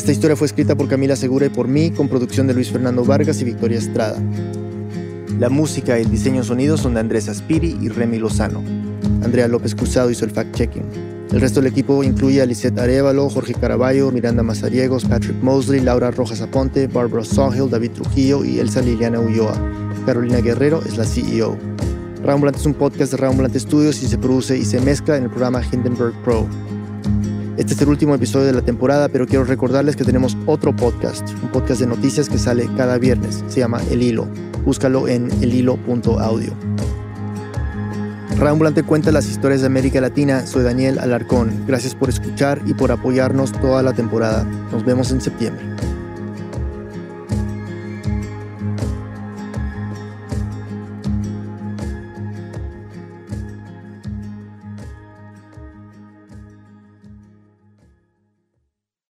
Esta 0.00 0.12
historia 0.12 0.34
fue 0.34 0.46
escrita 0.46 0.74
por 0.74 0.88
Camila 0.88 1.14
Segura 1.14 1.44
y 1.44 1.50
por 1.50 1.68
mí, 1.68 1.90
con 1.90 2.08
producción 2.08 2.46
de 2.46 2.54
Luis 2.54 2.70
Fernando 2.70 3.04
Vargas 3.04 3.42
y 3.42 3.44
Victoria 3.44 3.76
Estrada. 3.76 4.18
La 5.38 5.50
música 5.50 5.98
y 5.98 6.02
el 6.04 6.10
diseño 6.10 6.42
sonido 6.42 6.78
son 6.78 6.94
de 6.94 7.00
Andrés 7.00 7.28
Aspiri 7.28 7.76
y 7.82 7.90
Remy 7.90 8.18
Lozano. 8.18 8.64
Andrea 9.22 9.46
López 9.46 9.74
Cruzado 9.74 10.10
hizo 10.10 10.24
el 10.24 10.32
fact-checking. 10.32 10.84
El 11.32 11.42
resto 11.42 11.60
del 11.60 11.70
equipo 11.70 12.02
incluye 12.02 12.40
a 12.40 12.46
Lisette 12.46 12.78
Arevalo, 12.78 13.28
Jorge 13.28 13.52
Caraballo, 13.52 14.10
Miranda 14.10 14.42
Mazariegos, 14.42 15.04
Patrick 15.04 15.36
Mosley, 15.42 15.82
Laura 15.82 16.10
Rojas 16.10 16.40
Aponte, 16.40 16.86
Barbara 16.86 17.22
Sawhill, 17.22 17.68
David 17.68 17.90
Trujillo 17.90 18.42
y 18.42 18.58
Elsa 18.58 18.80
Liliana 18.80 19.20
Ulloa. 19.20 19.52
Carolina 20.06 20.38
Guerrero 20.38 20.82
es 20.88 20.96
la 20.96 21.04
CEO. 21.04 21.58
Rambulante 22.24 22.58
es 22.58 22.64
un 22.64 22.72
podcast 22.72 23.12
de 23.12 23.18
Rambulante 23.18 23.60
Studios 23.60 24.02
y 24.02 24.08
se 24.08 24.16
produce 24.16 24.56
y 24.56 24.64
se 24.64 24.80
mezcla 24.80 25.18
en 25.18 25.24
el 25.24 25.28
programa 25.28 25.60
Hindenburg 25.62 26.14
Pro. 26.24 26.48
Este 27.56 27.74
es 27.74 27.82
el 27.82 27.88
último 27.88 28.14
episodio 28.14 28.46
de 28.46 28.52
la 28.52 28.62
temporada, 28.62 29.08
pero 29.08 29.26
quiero 29.26 29.44
recordarles 29.44 29.96
que 29.96 30.04
tenemos 30.04 30.36
otro 30.46 30.74
podcast, 30.74 31.28
un 31.42 31.50
podcast 31.50 31.80
de 31.80 31.86
noticias 31.86 32.28
que 32.28 32.38
sale 32.38 32.68
cada 32.76 32.96
viernes. 32.98 33.44
Se 33.48 33.60
llama 33.60 33.80
El 33.90 34.02
Hilo. 34.02 34.28
Búscalo 34.64 35.08
en 35.08 35.30
elhilo.audio. 35.42 36.52
Ambulante 38.48 38.82
cuenta 38.82 39.12
las 39.12 39.28
historias 39.28 39.60
de 39.60 39.66
América 39.66 40.00
Latina. 40.00 40.46
Soy 40.46 40.62
Daniel 40.62 40.98
Alarcón. 40.98 41.64
Gracias 41.66 41.94
por 41.94 42.08
escuchar 42.08 42.62
y 42.66 42.72
por 42.72 42.90
apoyarnos 42.90 43.52
toda 43.52 43.82
la 43.82 43.92
temporada. 43.92 44.44
Nos 44.72 44.84
vemos 44.84 45.10
en 45.12 45.20
septiembre. 45.20 45.62